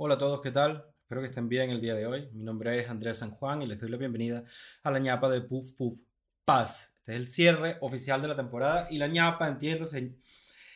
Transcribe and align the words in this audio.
Hola 0.00 0.14
a 0.14 0.18
todos, 0.18 0.40
¿qué 0.40 0.52
tal? 0.52 0.84
Espero 1.00 1.22
que 1.22 1.26
estén 1.26 1.48
bien 1.48 1.70
el 1.70 1.80
día 1.80 1.96
de 1.96 2.06
hoy. 2.06 2.28
Mi 2.32 2.44
nombre 2.44 2.78
es 2.78 2.88
Andrés 2.88 3.18
San 3.18 3.32
Juan 3.32 3.62
y 3.62 3.66
les 3.66 3.80
doy 3.80 3.90
la 3.90 3.96
bienvenida 3.96 4.44
a 4.84 4.92
la 4.92 5.00
ñapa 5.00 5.28
de 5.28 5.40
Puff 5.40 5.72
Puff 5.72 6.02
Paz. 6.44 6.94
Este 7.00 7.14
es 7.14 7.18
el 7.18 7.28
cierre 7.28 7.78
oficial 7.80 8.22
de 8.22 8.28
la 8.28 8.36
temporada 8.36 8.86
y 8.92 8.98
la 8.98 9.08
ñapa, 9.08 9.48
entiéndase, 9.48 10.14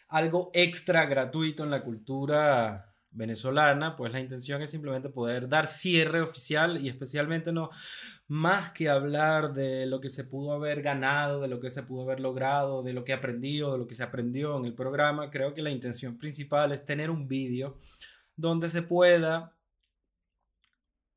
algo 0.08 0.50
extra 0.54 1.06
gratuito 1.06 1.62
en 1.62 1.71
la 1.71 1.85
cultura 1.85 2.96
venezolana, 3.12 3.95
pues 3.95 4.11
la 4.11 4.19
intención 4.19 4.61
es 4.61 4.72
simplemente 4.72 5.08
poder 5.08 5.49
dar 5.49 5.69
cierre 5.69 6.21
oficial 6.21 6.85
y 6.85 6.89
especialmente 6.89 7.53
no 7.53 7.71
más 8.27 8.73
que 8.73 8.89
hablar 8.89 9.54
de 9.54 9.87
lo 9.87 10.01
que 10.01 10.09
se 10.09 10.25
pudo 10.25 10.53
haber 10.53 10.83
ganado, 10.83 11.41
de 11.41 11.47
lo 11.47 11.61
que 11.61 11.71
se 11.71 11.85
pudo 11.85 12.03
haber 12.03 12.19
logrado, 12.19 12.83
de 12.83 12.93
lo 12.93 13.04
que 13.04 13.13
aprendió, 13.13 13.71
de 13.71 13.79
lo 13.79 13.87
que 13.87 13.95
se 13.95 14.03
aprendió 14.03 14.59
en 14.59 14.65
el 14.65 14.75
programa, 14.75 15.31
creo 15.31 15.54
que 15.54 15.63
la 15.63 15.71
intención 15.71 16.19
principal 16.19 16.73
es 16.73 16.84
tener 16.84 17.09
un 17.09 17.29
vídeo 17.29 17.79
donde 18.43 18.69
se 18.69 18.83
pueda 18.83 19.55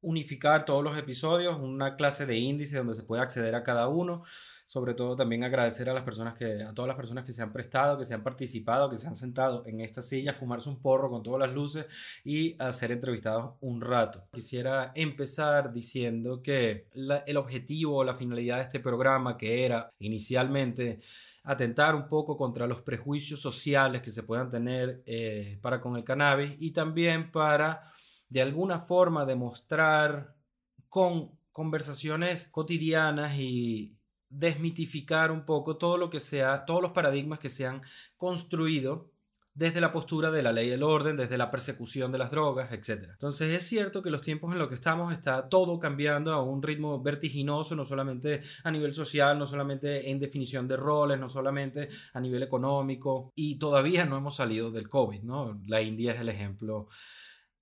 unificar 0.06 0.66
todos 0.66 0.84
los 0.84 0.96
episodios, 0.98 1.60
una 1.60 1.96
clase 1.96 2.28
de 2.28 2.38
índice 2.38 2.78
donde 2.78 2.94
se 2.94 3.02
pueda 3.04 3.24
acceder 3.24 3.56
a 3.56 3.64
cada 3.64 3.88
uno. 3.88 4.24
Sobre 4.68 4.96
todo 4.96 5.16
también 5.16 5.44
agradecer 5.44 5.90
a 5.90 5.94
las 5.94 6.04
personas 6.04 6.34
que, 6.34 6.64
a 6.64 6.74
todas 6.74 6.88
las 6.88 6.98
personas 6.98 7.24
que 7.24 7.34
se 7.34 7.42
han 7.44 7.54
prestado, 7.54 8.00
que 8.00 8.06
se 8.06 8.16
han 8.16 8.24
participado, 8.24 8.90
que 8.90 8.96
se 8.96 9.08
han 9.08 9.16
sentado 9.16 9.64
en 9.68 9.80
esta 9.80 10.02
silla, 10.02 10.34
fumarse 10.34 10.70
un 10.70 10.82
porro 10.82 11.10
con 11.10 11.22
todas 11.22 11.40
las 11.40 11.54
luces 11.54 11.86
y 12.24 12.56
a 12.60 12.72
ser 12.72 12.92
entrevistados 12.92 13.54
un 13.62 13.82
rato. 13.82 14.28
Quisiera 14.32 14.92
empezar 14.96 15.72
diciendo 15.72 16.42
que 16.42 16.88
el 16.94 17.38
objetivo, 17.38 18.04
la 18.04 18.16
finalidad 18.16 18.58
de 18.58 18.64
este 18.64 18.80
programa, 18.80 19.38
que 19.38 19.66
era 19.66 19.92
inicialmente 20.00 21.00
atentar 21.44 21.94
un 21.94 22.08
poco 22.08 22.36
contra 22.36 22.66
los 22.66 22.82
prejuicios 22.82 23.40
sociales 23.40 24.02
que 24.02 24.12
se 24.12 24.24
puedan 24.24 24.50
tener 24.50 25.04
eh, 25.06 25.60
para 25.62 25.80
con 25.80 25.96
el 25.96 26.04
cannabis 26.04 26.56
y 26.60 26.72
también 26.72 27.32
para 27.32 27.84
de 28.36 28.42
alguna 28.42 28.80
forma 28.80 29.26
demostrar 29.26 30.36
con 30.90 31.40
conversaciones 31.54 32.50
cotidianas 32.50 33.38
y 33.38 33.98
desmitificar 34.28 35.32
un 35.32 35.46
poco 35.46 35.78
todo 35.78 35.96
lo 35.96 36.10
que 36.10 36.20
sea, 36.20 36.66
todos 36.66 36.82
los 36.82 36.92
paradigmas 36.92 37.40
que 37.40 37.48
se 37.48 37.66
han 37.66 37.82
construido 38.18 39.10
desde 39.54 39.80
la 39.80 39.94
postura 39.94 40.32
de 40.32 40.44
la 40.44 40.52
ley 40.52 40.70
del 40.70 40.84
orden, 40.84 41.16
desde 41.16 41.38
la 41.38 41.50
persecución 41.50 42.12
de 42.12 42.18
las 42.18 42.30
drogas, 42.30 42.74
etc. 42.74 43.08
Entonces 43.14 43.54
es 43.54 43.64
cierto 43.64 44.04
que 44.04 44.10
los 44.10 44.22
tiempos 44.22 44.52
en 44.52 44.60
los 44.60 44.68
que 44.68 44.76
estamos 44.76 45.14
está 45.14 45.48
todo 45.48 45.80
cambiando 45.80 46.34
a 46.34 46.44
un 46.44 46.62
ritmo 46.62 47.02
vertiginoso, 47.02 47.74
no 47.74 47.86
solamente 47.86 48.42
a 48.66 48.70
nivel 48.70 48.94
social, 48.94 49.40
no 49.40 49.46
solamente 49.46 50.12
en 50.12 50.20
definición 50.20 50.68
de 50.68 50.76
roles, 50.76 51.18
no 51.18 51.30
solamente 51.30 51.88
a 52.12 52.20
nivel 52.20 52.44
económico, 52.44 53.32
y 53.34 53.58
todavía 53.60 54.04
no 54.04 54.18
hemos 54.18 54.36
salido 54.36 54.72
del 54.72 54.90
COVID, 54.90 55.22
¿no? 55.22 55.62
La 55.68 55.82
India 55.82 56.12
es 56.12 56.20
el 56.20 56.28
ejemplo 56.28 56.90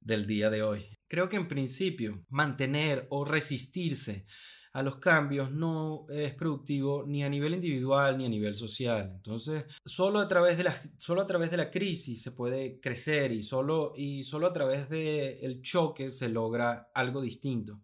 del 0.03 0.27
día 0.27 0.49
de 0.49 0.63
hoy. 0.63 0.85
Creo 1.07 1.29
que 1.29 1.37
en 1.37 1.47
principio 1.47 2.25
mantener 2.29 3.07
o 3.09 3.25
resistirse 3.25 4.25
a 4.73 4.81
los 4.81 4.97
cambios 4.97 5.51
no 5.51 6.05
es 6.09 6.33
productivo 6.33 7.03
ni 7.05 7.23
a 7.23 7.29
nivel 7.29 7.53
individual 7.53 8.17
ni 8.17 8.25
a 8.25 8.29
nivel 8.29 8.55
social. 8.55 9.11
Entonces, 9.15 9.65
solo 9.85 10.19
a 10.19 10.27
través 10.27 10.57
de 10.57 10.63
la, 10.63 10.75
solo 10.97 11.21
a 11.21 11.27
través 11.27 11.51
de 11.51 11.57
la 11.57 11.69
crisis 11.69 12.23
se 12.23 12.31
puede 12.31 12.79
crecer 12.79 13.31
y 13.31 13.43
solo, 13.43 13.93
y 13.95 14.23
solo 14.23 14.47
a 14.47 14.53
través 14.53 14.89
del 14.89 15.61
choque 15.61 16.09
se 16.09 16.29
logra 16.29 16.89
algo 16.95 17.21
distinto. 17.21 17.81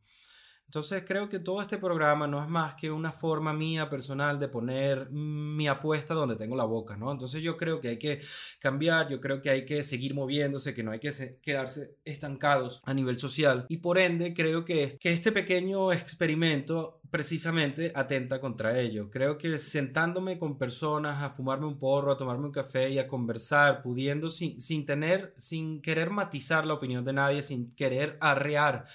Entonces 0.69 1.03
creo 1.03 1.29
que 1.29 1.39
todo 1.39 1.63
este 1.63 1.79
programa 1.79 2.27
no 2.27 2.43
es 2.43 2.47
más 2.47 2.75
que 2.75 2.91
una 2.91 3.11
forma 3.11 3.53
mía 3.53 3.89
personal 3.89 4.37
de 4.37 4.49
poner 4.49 5.09
mi 5.09 5.67
apuesta 5.67 6.13
donde 6.13 6.35
tengo 6.35 6.55
la 6.55 6.63
boca, 6.63 6.95
¿no? 6.95 7.11
Entonces 7.11 7.41
yo 7.41 7.57
creo 7.57 7.79
que 7.79 7.87
hay 7.87 7.97
que 7.97 8.21
cambiar, 8.59 9.09
yo 9.09 9.19
creo 9.19 9.41
que 9.41 9.49
hay 9.49 9.65
que 9.65 9.81
seguir 9.81 10.13
moviéndose, 10.13 10.75
que 10.75 10.83
no 10.83 10.91
hay 10.91 10.99
que 10.99 11.09
quedarse 11.41 11.95
estancados 12.05 12.81
a 12.85 12.93
nivel 12.93 13.17
social 13.17 13.65
y 13.67 13.77
por 13.77 13.97
ende 13.97 14.35
creo 14.35 14.63
que, 14.63 14.95
que 14.99 15.11
este 15.11 15.31
pequeño 15.31 15.91
experimento 15.91 17.01
precisamente 17.09 17.91
atenta 17.95 18.39
contra 18.39 18.79
ello. 18.79 19.09
Creo 19.09 19.39
que 19.39 19.57
sentándome 19.57 20.37
con 20.37 20.59
personas 20.59 21.23
a 21.23 21.31
fumarme 21.31 21.65
un 21.65 21.79
porro, 21.79 22.11
a 22.11 22.17
tomarme 22.17 22.45
un 22.45 22.51
café 22.51 22.91
y 22.91 22.99
a 22.99 23.07
conversar, 23.07 23.81
pudiendo 23.81 24.29
sin, 24.29 24.61
sin 24.61 24.85
tener, 24.85 25.33
sin 25.35 25.81
querer 25.81 26.11
matizar 26.11 26.67
la 26.67 26.75
opinión 26.75 27.03
de 27.03 27.13
nadie, 27.13 27.41
sin 27.41 27.71
querer 27.71 28.19
arrear 28.21 28.85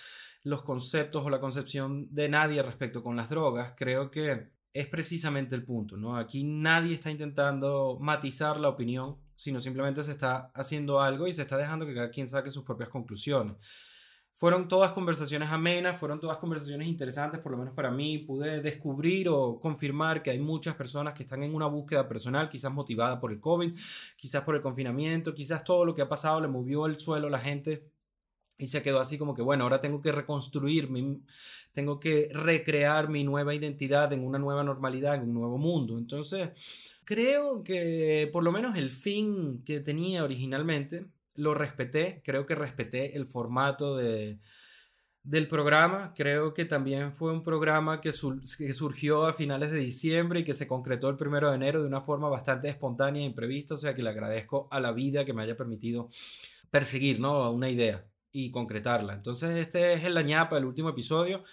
los 0.44 0.62
conceptos 0.62 1.24
o 1.24 1.30
la 1.30 1.40
concepción 1.40 2.06
de 2.14 2.28
nadie 2.28 2.62
respecto 2.62 3.02
con 3.02 3.16
las 3.16 3.30
drogas, 3.30 3.72
creo 3.76 4.10
que 4.10 4.50
es 4.74 4.86
precisamente 4.86 5.54
el 5.54 5.64
punto, 5.64 5.96
¿no? 5.96 6.16
Aquí 6.16 6.44
nadie 6.44 6.94
está 6.94 7.10
intentando 7.10 7.98
matizar 8.00 8.60
la 8.60 8.68
opinión, 8.68 9.16
sino 9.34 9.58
simplemente 9.58 10.02
se 10.04 10.12
está 10.12 10.50
haciendo 10.54 11.00
algo 11.00 11.26
y 11.26 11.32
se 11.32 11.42
está 11.42 11.56
dejando 11.56 11.86
que 11.86 11.94
cada 11.94 12.10
quien 12.10 12.28
saque 12.28 12.50
sus 12.50 12.62
propias 12.62 12.90
conclusiones. 12.90 13.56
Fueron 14.36 14.66
todas 14.66 14.90
conversaciones 14.90 15.48
amenas, 15.48 15.96
fueron 15.96 16.18
todas 16.18 16.38
conversaciones 16.38 16.88
interesantes, 16.88 17.40
por 17.40 17.52
lo 17.52 17.58
menos 17.58 17.72
para 17.72 17.92
mí. 17.92 18.18
Pude 18.18 18.60
descubrir 18.60 19.28
o 19.28 19.60
confirmar 19.60 20.24
que 20.24 20.30
hay 20.30 20.40
muchas 20.40 20.74
personas 20.74 21.14
que 21.14 21.22
están 21.22 21.44
en 21.44 21.54
una 21.54 21.66
búsqueda 21.66 22.08
personal, 22.08 22.48
quizás 22.48 22.72
motivada 22.72 23.20
por 23.20 23.30
el 23.30 23.38
COVID, 23.38 23.78
quizás 24.16 24.42
por 24.42 24.56
el 24.56 24.60
confinamiento, 24.60 25.34
quizás 25.34 25.62
todo 25.62 25.84
lo 25.84 25.94
que 25.94 26.02
ha 26.02 26.08
pasado 26.08 26.40
le 26.40 26.48
movió 26.48 26.86
el 26.86 26.98
suelo 26.98 27.28
a 27.28 27.30
la 27.30 27.38
gente 27.38 27.93
y 28.56 28.68
se 28.68 28.82
quedó 28.82 29.00
así 29.00 29.18
como 29.18 29.34
que, 29.34 29.42
bueno, 29.42 29.64
ahora 29.64 29.80
tengo 29.80 30.00
que 30.00 30.12
reconstruirme, 30.12 31.18
tengo 31.72 31.98
que 31.98 32.30
recrear 32.32 33.08
mi 33.08 33.24
nueva 33.24 33.54
identidad 33.54 34.12
en 34.12 34.24
una 34.24 34.38
nueva 34.38 34.62
normalidad, 34.62 35.16
en 35.16 35.22
un 35.22 35.34
nuevo 35.34 35.58
mundo. 35.58 35.98
Entonces, 35.98 36.50
creo 37.04 37.64
que 37.64 38.28
por 38.32 38.44
lo 38.44 38.52
menos 38.52 38.76
el 38.78 38.90
fin 38.90 39.62
que 39.64 39.80
tenía 39.80 40.24
originalmente 40.24 41.06
lo 41.34 41.54
respeté, 41.54 42.22
creo 42.24 42.46
que 42.46 42.54
respeté 42.54 43.16
el 43.16 43.26
formato 43.26 43.96
de, 43.96 44.38
del 45.24 45.48
programa. 45.48 46.12
Creo 46.14 46.54
que 46.54 46.64
también 46.64 47.12
fue 47.12 47.32
un 47.32 47.42
programa 47.42 48.00
que, 48.00 48.10
que, 48.10 48.74
surgió 48.74 49.26
a 49.26 49.32
finales 49.32 49.72
de 49.72 49.78
diciembre 49.78 50.40
y 50.40 50.44
que 50.44 50.54
se 50.54 50.68
concretó 50.68 51.08
el 51.08 51.16
primero 51.16 51.50
de 51.50 51.56
enero 51.56 51.82
de 51.82 51.88
una 51.88 52.00
forma 52.00 52.28
bastante 52.28 52.68
espontánea 52.68 53.22
e 53.22 53.26
imprevista. 53.26 53.74
O 53.74 53.78
sea 53.78 53.94
que 53.94 54.02
le 54.02 54.10
agradezco 54.10 54.68
a 54.70 54.78
la 54.80 54.92
vida 54.92 55.24
que 55.24 55.32
me 55.32 55.42
haya 55.42 55.56
permitido 55.56 56.08
perseguir 56.70 57.20
¿no? 57.20 57.50
una 57.50 57.68
idea 57.68 58.04
y 58.34 58.50
concretarla. 58.50 59.14
Entonces 59.14 59.56
este 59.56 59.94
es 59.94 60.04
el 60.04 60.22
ñapa, 60.26 60.58
el 60.58 60.66
último 60.66 60.90
episodio. 60.90 61.44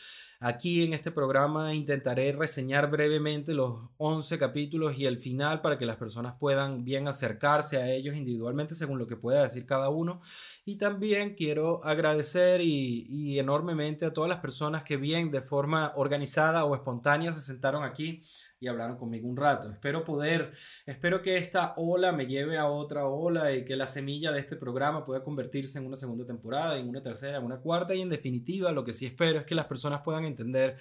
Aquí 0.43 0.83
en 0.83 0.93
este 0.93 1.11
programa 1.11 1.75
intentaré 1.75 2.31
reseñar 2.31 2.89
brevemente 2.89 3.53
los 3.53 3.89
11 3.97 4.39
capítulos 4.39 4.97
y 4.97 5.05
el 5.05 5.19
final 5.19 5.61
para 5.61 5.77
que 5.77 5.85
las 5.85 5.97
personas 5.97 6.33
puedan 6.39 6.83
bien 6.83 7.07
acercarse 7.07 7.77
a 7.77 7.87
ellos 7.91 8.15
individualmente 8.15 8.73
según 8.73 8.97
lo 8.97 9.05
que 9.05 9.15
pueda 9.15 9.43
decir 9.43 9.67
cada 9.67 9.89
uno. 9.89 10.19
Y 10.65 10.77
también 10.77 11.35
quiero 11.35 11.85
agradecer 11.85 12.61
y, 12.61 13.37
enormemente 13.37 14.07
a 14.07 14.13
todas 14.13 14.29
las 14.29 14.39
personas 14.39 14.83
que 14.83 14.97
bien 14.97 15.29
de 15.29 15.41
forma 15.41 15.91
organizada 15.95 16.65
o 16.65 16.73
espontánea 16.73 17.31
se 17.31 17.41
sentaron 17.41 17.83
aquí 17.83 18.19
y 18.61 18.67
hablaron 18.67 18.95
conmigo 18.95 19.27
un 19.27 19.35
rato. 19.35 19.69
Espero 19.69 20.03
poder, 20.03 20.53
espero 20.85 21.21
que 21.21 21.35
esta 21.35 21.73
ola 21.77 22.11
me 22.11 22.27
lleve 22.27 22.59
a 22.59 22.67
otra 22.67 23.07
ola 23.07 23.51
y 23.51 23.65
que 23.65 23.75
la 23.75 23.87
semilla 23.87 24.31
de 24.31 24.39
este 24.39 24.55
programa 24.55 25.03
pueda 25.03 25.23
convertirse 25.23 25.79
en 25.79 25.87
una 25.87 25.95
segunda 25.95 26.27
temporada, 26.27 26.77
en 26.77 26.87
una 26.87 27.01
tercera, 27.01 27.39
en 27.39 27.43
una 27.43 27.59
cuarta 27.59 27.95
y 27.95 28.01
en 28.01 28.09
definitiva 28.09 28.71
lo 28.71 28.83
que 28.83 28.93
sí 28.93 29.07
espero 29.07 29.39
es 29.39 29.45
que 29.47 29.55
las 29.55 29.65
personas 29.65 30.01
puedan 30.01 30.25
entender 30.25 30.77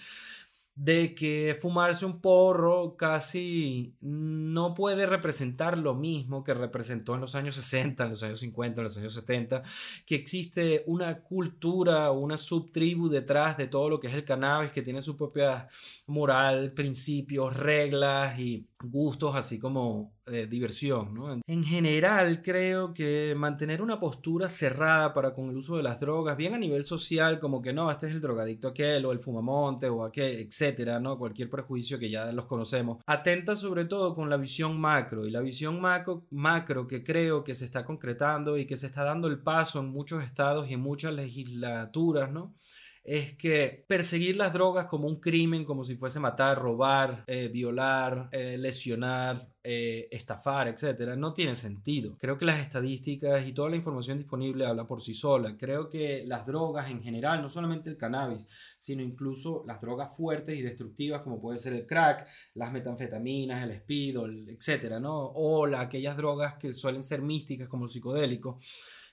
de 0.74 1.14
que 1.14 1.58
fumarse 1.60 2.06
un 2.06 2.20
porro 2.20 2.96
casi 2.96 3.96
no 4.00 4.72
puede 4.74 5.04
representar 5.04 5.76
lo 5.76 5.94
mismo 5.94 6.42
que 6.42 6.54
representó 6.54 7.14
en 7.14 7.20
los 7.20 7.34
años 7.34 7.54
60, 7.56 8.04
en 8.04 8.10
los 8.10 8.22
años 8.22 8.40
50, 8.40 8.80
en 8.80 8.84
los 8.84 8.96
años 8.96 9.12
70, 9.12 9.62
que 10.06 10.14
existe 10.14 10.82
una 10.86 11.22
cultura, 11.22 12.10
una 12.12 12.36
subtribu 12.36 13.08
detrás 13.08 13.56
de 13.56 13.66
todo 13.66 13.90
lo 13.90 14.00
que 14.00 14.08
es 14.08 14.14
el 14.14 14.24
cannabis, 14.24 14.72
que 14.72 14.82
tiene 14.82 15.02
su 15.02 15.16
propia 15.16 15.68
moral, 16.06 16.72
principios, 16.72 17.56
reglas 17.56 18.38
y 18.38 18.66
gustos, 18.82 19.36
así 19.36 19.58
como 19.58 20.12
eh, 20.32 20.46
diversión. 20.46 21.14
¿no? 21.14 21.40
En 21.46 21.64
general, 21.64 22.40
creo 22.42 22.92
que 22.94 23.34
mantener 23.36 23.82
una 23.82 23.98
postura 23.98 24.48
cerrada 24.48 25.12
para 25.12 25.34
con 25.34 25.50
el 25.50 25.56
uso 25.56 25.76
de 25.76 25.82
las 25.82 26.00
drogas, 26.00 26.36
bien 26.36 26.54
a 26.54 26.58
nivel 26.58 26.84
social, 26.84 27.38
como 27.38 27.60
que 27.60 27.72
no, 27.72 27.90
este 27.90 28.06
es 28.06 28.14
el 28.14 28.20
drogadicto 28.20 28.68
aquel, 28.68 29.04
o 29.04 29.12
el 29.12 29.18
fumamonte, 29.18 29.88
o 29.88 30.04
aquel, 30.04 30.40
etcétera, 30.40 31.00
¿no? 31.00 31.18
cualquier 31.18 31.50
prejuicio 31.50 31.98
que 31.98 32.10
ya 32.10 32.30
los 32.32 32.46
conocemos, 32.46 32.98
atenta 33.06 33.56
sobre 33.56 33.84
todo 33.84 34.14
con 34.14 34.30
la 34.30 34.36
visión 34.36 34.80
macro, 34.80 35.26
y 35.26 35.30
la 35.30 35.40
visión 35.40 35.80
macro, 35.80 36.86
que 36.86 37.02
creo 37.02 37.44
que 37.44 37.54
se 37.54 37.64
está 37.64 37.84
concretando 37.84 38.56
y 38.56 38.66
que 38.66 38.76
se 38.76 38.86
está 38.86 39.04
dando 39.04 39.28
el 39.28 39.40
paso 39.40 39.80
en 39.80 39.88
muchos 39.88 40.24
estados 40.24 40.68
y 40.68 40.74
en 40.74 40.80
muchas 40.80 41.14
legislaturas, 41.14 42.30
¿no? 42.30 42.54
es 43.02 43.34
que 43.34 43.84
perseguir 43.88 44.36
las 44.36 44.52
drogas 44.52 44.86
como 44.86 45.08
un 45.08 45.20
crimen, 45.20 45.64
como 45.64 45.84
si 45.84 45.96
fuese 45.96 46.20
matar, 46.20 46.58
robar, 46.58 47.24
eh, 47.26 47.48
violar, 47.48 48.28
eh, 48.30 48.58
lesionar, 48.58 49.48
eh, 49.62 50.08
estafar, 50.10 50.68
etcétera, 50.68 51.16
no 51.16 51.34
tiene 51.34 51.54
sentido. 51.54 52.16
Creo 52.18 52.38
que 52.38 52.46
las 52.46 52.60
estadísticas 52.60 53.46
y 53.46 53.52
toda 53.52 53.68
la 53.68 53.76
información 53.76 54.16
disponible 54.16 54.66
habla 54.66 54.86
por 54.86 55.02
sí 55.02 55.12
sola. 55.12 55.56
Creo 55.58 55.88
que 55.88 56.24
las 56.26 56.46
drogas 56.46 56.90
en 56.90 57.02
general, 57.02 57.42
no 57.42 57.48
solamente 57.48 57.90
el 57.90 57.98
cannabis, 57.98 58.46
sino 58.78 59.02
incluso 59.02 59.62
las 59.66 59.80
drogas 59.80 60.16
fuertes 60.16 60.58
y 60.58 60.62
destructivas 60.62 61.20
como 61.20 61.40
puede 61.40 61.58
ser 61.58 61.74
el 61.74 61.86
crack, 61.86 62.26
las 62.54 62.72
metanfetaminas, 62.72 63.62
el 63.62 63.72
speed, 63.72 64.16
etcétera, 64.48 64.98
¿no? 64.98 65.26
O 65.26 65.66
aquellas 65.76 66.16
drogas 66.16 66.54
que 66.54 66.72
suelen 66.72 67.02
ser 67.02 67.20
místicas 67.22 67.68
como 67.68 67.84
el 67.84 67.90
psicodélico, 67.90 68.58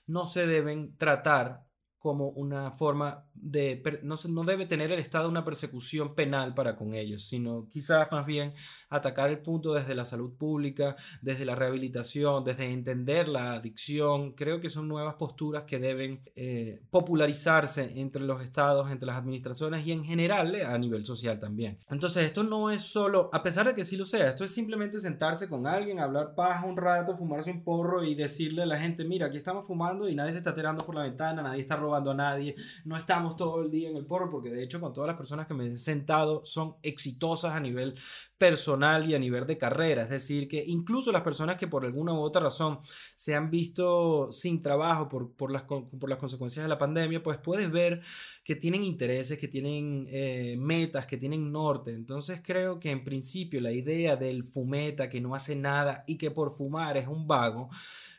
no 0.06 0.26
se 0.26 0.46
deben 0.46 0.96
tratar 0.96 1.67
como 1.98 2.28
una 2.30 2.70
forma 2.70 3.24
de, 3.34 3.82
no, 4.02 4.14
no 4.28 4.44
debe 4.44 4.66
tener 4.66 4.92
el 4.92 5.00
Estado 5.00 5.28
una 5.28 5.44
persecución 5.44 6.14
penal 6.14 6.54
para 6.54 6.76
con 6.76 6.94
ellos, 6.94 7.24
sino 7.24 7.68
quizás 7.68 8.08
más 8.12 8.24
bien 8.24 8.52
atacar 8.88 9.30
el 9.30 9.40
punto 9.40 9.74
desde 9.74 9.94
la 9.94 10.04
salud 10.04 10.32
pública, 10.36 10.96
desde 11.22 11.44
la 11.44 11.56
rehabilitación, 11.56 12.44
desde 12.44 12.72
entender 12.72 13.28
la 13.28 13.54
adicción. 13.54 14.32
Creo 14.32 14.60
que 14.60 14.70
son 14.70 14.86
nuevas 14.86 15.14
posturas 15.14 15.64
que 15.64 15.78
deben 15.78 16.22
eh, 16.36 16.80
popularizarse 16.90 18.00
entre 18.00 18.22
los 18.22 18.42
estados, 18.42 18.90
entre 18.90 19.06
las 19.06 19.16
administraciones 19.16 19.86
y 19.86 19.92
en 19.92 20.04
general 20.04 20.54
eh, 20.54 20.64
a 20.64 20.78
nivel 20.78 21.04
social 21.04 21.40
también. 21.40 21.80
Entonces 21.90 22.24
esto 22.24 22.44
no 22.44 22.70
es 22.70 22.82
solo, 22.82 23.28
a 23.32 23.42
pesar 23.42 23.66
de 23.66 23.74
que 23.74 23.84
sí 23.84 23.96
lo 23.96 24.04
sea, 24.04 24.28
esto 24.28 24.44
es 24.44 24.52
simplemente 24.52 25.00
sentarse 25.00 25.48
con 25.48 25.66
alguien, 25.66 25.98
hablar 25.98 26.34
paja 26.36 26.64
un 26.64 26.76
rato, 26.76 27.16
fumarse 27.16 27.50
un 27.50 27.64
porro 27.64 28.04
y 28.04 28.14
decirle 28.14 28.62
a 28.62 28.66
la 28.66 28.78
gente, 28.78 29.04
mira, 29.04 29.26
aquí 29.26 29.36
estamos 29.36 29.66
fumando 29.66 30.08
y 30.08 30.14
nadie 30.14 30.32
se 30.32 30.38
está 30.38 30.54
tirando 30.54 30.84
por 30.84 30.94
la 30.94 31.02
ventana, 31.02 31.42
nadie 31.42 31.60
está 31.60 31.74
robando 31.76 31.87
a 31.94 32.14
nadie, 32.14 32.54
no 32.84 32.96
estamos 32.96 33.36
todo 33.36 33.62
el 33.62 33.70
día 33.70 33.88
en 33.88 33.96
el 33.96 34.06
porro, 34.06 34.30
porque 34.30 34.50
de 34.50 34.62
hecho 34.62 34.80
con 34.80 34.92
todas 34.92 35.08
las 35.08 35.16
personas 35.16 35.46
que 35.46 35.54
me 35.54 35.66
he 35.66 35.76
sentado 35.76 36.44
son 36.44 36.76
exitosas 36.82 37.54
a 37.54 37.60
nivel 37.60 37.94
personal 38.38 39.08
y 39.08 39.14
a 39.14 39.18
nivel 39.18 39.46
de 39.46 39.58
carrera, 39.58 40.02
es 40.02 40.10
decir, 40.10 40.48
que 40.48 40.62
incluso 40.66 41.10
las 41.10 41.22
personas 41.22 41.56
que 41.56 41.66
por 41.66 41.84
alguna 41.84 42.12
u 42.12 42.20
otra 42.20 42.42
razón 42.42 42.78
se 43.16 43.34
han 43.34 43.50
visto 43.50 44.30
sin 44.30 44.62
trabajo 44.62 45.08
por, 45.08 45.32
por, 45.32 45.50
las, 45.50 45.64
por 45.64 46.08
las 46.08 46.18
consecuencias 46.18 46.64
de 46.64 46.68
la 46.68 46.78
pandemia, 46.78 47.22
pues 47.22 47.38
puedes 47.38 47.70
ver 47.70 48.00
que 48.44 48.54
tienen 48.54 48.84
intereses, 48.84 49.38
que 49.38 49.48
tienen 49.48 50.06
eh, 50.08 50.56
metas, 50.58 51.06
que 51.06 51.16
tienen 51.16 51.50
norte. 51.52 51.92
Entonces 51.92 52.40
creo 52.42 52.78
que 52.78 52.90
en 52.90 53.04
principio 53.04 53.60
la 53.60 53.72
idea 53.72 54.16
del 54.16 54.44
fumeta 54.44 55.08
que 55.08 55.20
no 55.20 55.34
hace 55.34 55.56
nada 55.56 56.04
y 56.06 56.16
que 56.16 56.30
por 56.30 56.50
fumar 56.50 56.96
es 56.96 57.08
un 57.08 57.26
vago, 57.26 57.68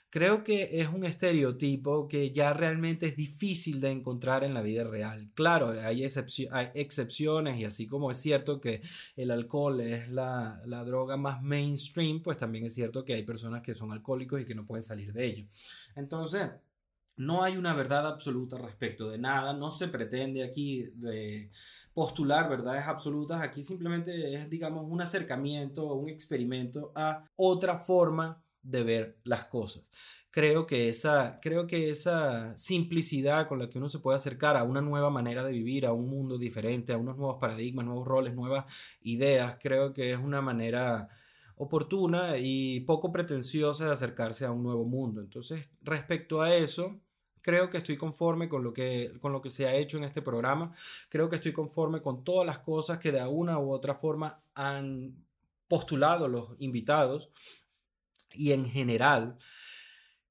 creo 0.10 0.44
que 0.44 0.82
es 0.82 0.88
un 0.88 1.06
estereotipo 1.06 2.08
que 2.08 2.32
ya 2.32 2.54
realmente 2.54 3.06
es 3.06 3.16
difícil 3.16 3.80
de 3.82 3.92
encontrar 3.92 4.44
en 4.44 4.54
la 4.54 4.62
vida 4.62 4.84
real. 4.84 5.32
Claro, 5.34 5.70
hay, 5.70 6.04
hay 6.04 6.70
excepciones 6.74 7.58
y 7.60 7.66
así 7.66 7.88
como 7.88 8.12
es 8.12 8.18
cierto 8.18 8.60
que 8.60 8.82
el 9.16 9.32
alcohol 9.32 9.82
es 9.82 10.10
la, 10.10 10.62
la, 10.66 10.84
droga 10.84 11.18
más 11.18 11.42
mainstream, 11.42 12.22
pues 12.22 12.38
también 12.38 12.66
es 12.66 12.74
cierto 12.74 13.06
que 13.06 13.14
hay 13.14 13.24
personas 13.24 13.62
que 13.62 13.74
son 13.74 13.92
alcohólicos 13.92 14.42
y 14.42 14.46
que 14.46 14.56
no 14.56 14.66
pueden 14.66 14.84
salir 14.84 15.14
de 15.14 15.26
ello. 15.26 15.48
Entonces... 15.96 16.50
No 17.20 17.44
hay 17.44 17.58
una 17.58 17.74
verdad 17.74 18.08
absoluta 18.08 18.58
respecto 18.58 19.10
de 19.10 19.18
nada, 19.18 19.52
no 19.52 19.72
se 19.74 19.90
pretende 19.90 20.42
aquí 20.42 20.86
postular 21.94 22.50
verdades 22.50 22.88
absolutas, 22.88 23.42
aquí 23.42 23.62
simplemente 23.62 24.36
es, 24.36 24.50
digamos, 24.50 24.86
un 24.90 25.02
acercamiento, 25.02 25.96
un 25.96 26.08
experimento 26.08 26.94
a 26.96 27.26
otra 27.36 27.80
forma 27.80 28.42
de 28.62 28.84
ver 28.84 29.18
las 29.24 29.46
cosas. 29.46 29.90
Creo 30.32 30.68
que, 30.68 30.90
esa, 30.90 31.40
creo 31.42 31.66
que 31.66 31.90
esa 31.90 32.56
simplicidad 32.58 33.48
con 33.48 33.60
la 33.60 33.68
que 33.68 33.80
uno 33.80 33.90
se 33.90 34.00
puede 34.00 34.18
acercar 34.18 34.58
a 34.58 34.64
una 34.64 34.82
nueva 34.82 35.10
manera 35.10 35.44
de 35.44 35.52
vivir, 35.54 35.86
a 35.86 35.94
un 35.94 36.10
mundo 36.10 36.38
diferente, 36.38 36.94
a 36.94 36.98
unos 36.98 37.18
nuevos 37.18 37.38
paradigmas, 37.40 37.86
nuevos 37.86 38.08
roles, 38.08 38.36
nuevas 38.36 38.66
ideas, 39.02 39.58
creo 39.60 39.92
que 39.92 40.12
es 40.12 40.20
una 40.20 40.42
manera 40.42 41.10
oportuna 41.56 42.38
y 42.38 42.82
poco 42.82 43.12
pretenciosa 43.12 43.86
de 43.86 43.92
acercarse 43.92 44.46
a 44.46 44.52
un 44.52 44.64
nuevo 44.64 44.86
mundo. 44.86 45.20
Entonces, 45.20 45.70
respecto 45.82 46.42
a 46.42 46.56
eso, 46.56 47.02
creo 47.42 47.70
que 47.70 47.78
estoy 47.78 47.98
conforme 47.98 48.48
con 48.48 48.64
lo 48.64 48.72
que, 48.72 49.14
con 49.20 49.34
lo 49.34 49.42
que 49.42 49.50
se 49.50 49.68
ha 49.68 49.76
hecho 49.76 49.98
en 49.98 50.04
este 50.04 50.22
programa. 50.22 50.72
Creo 51.10 51.28
que 51.28 51.36
estoy 51.36 51.54
conforme 51.54 52.02
con 52.02 52.24
todas 52.24 52.46
las 52.46 52.60
cosas 52.60 53.00
que 53.00 53.12
de 53.12 53.26
una 53.26 53.60
u 53.60 53.72
otra 53.72 53.96
forma 53.96 54.42
han 54.54 55.26
postulado 55.68 56.28
los 56.28 56.56
invitados 56.60 57.30
y 58.34 58.52
en 58.52 58.66
general 58.66 59.38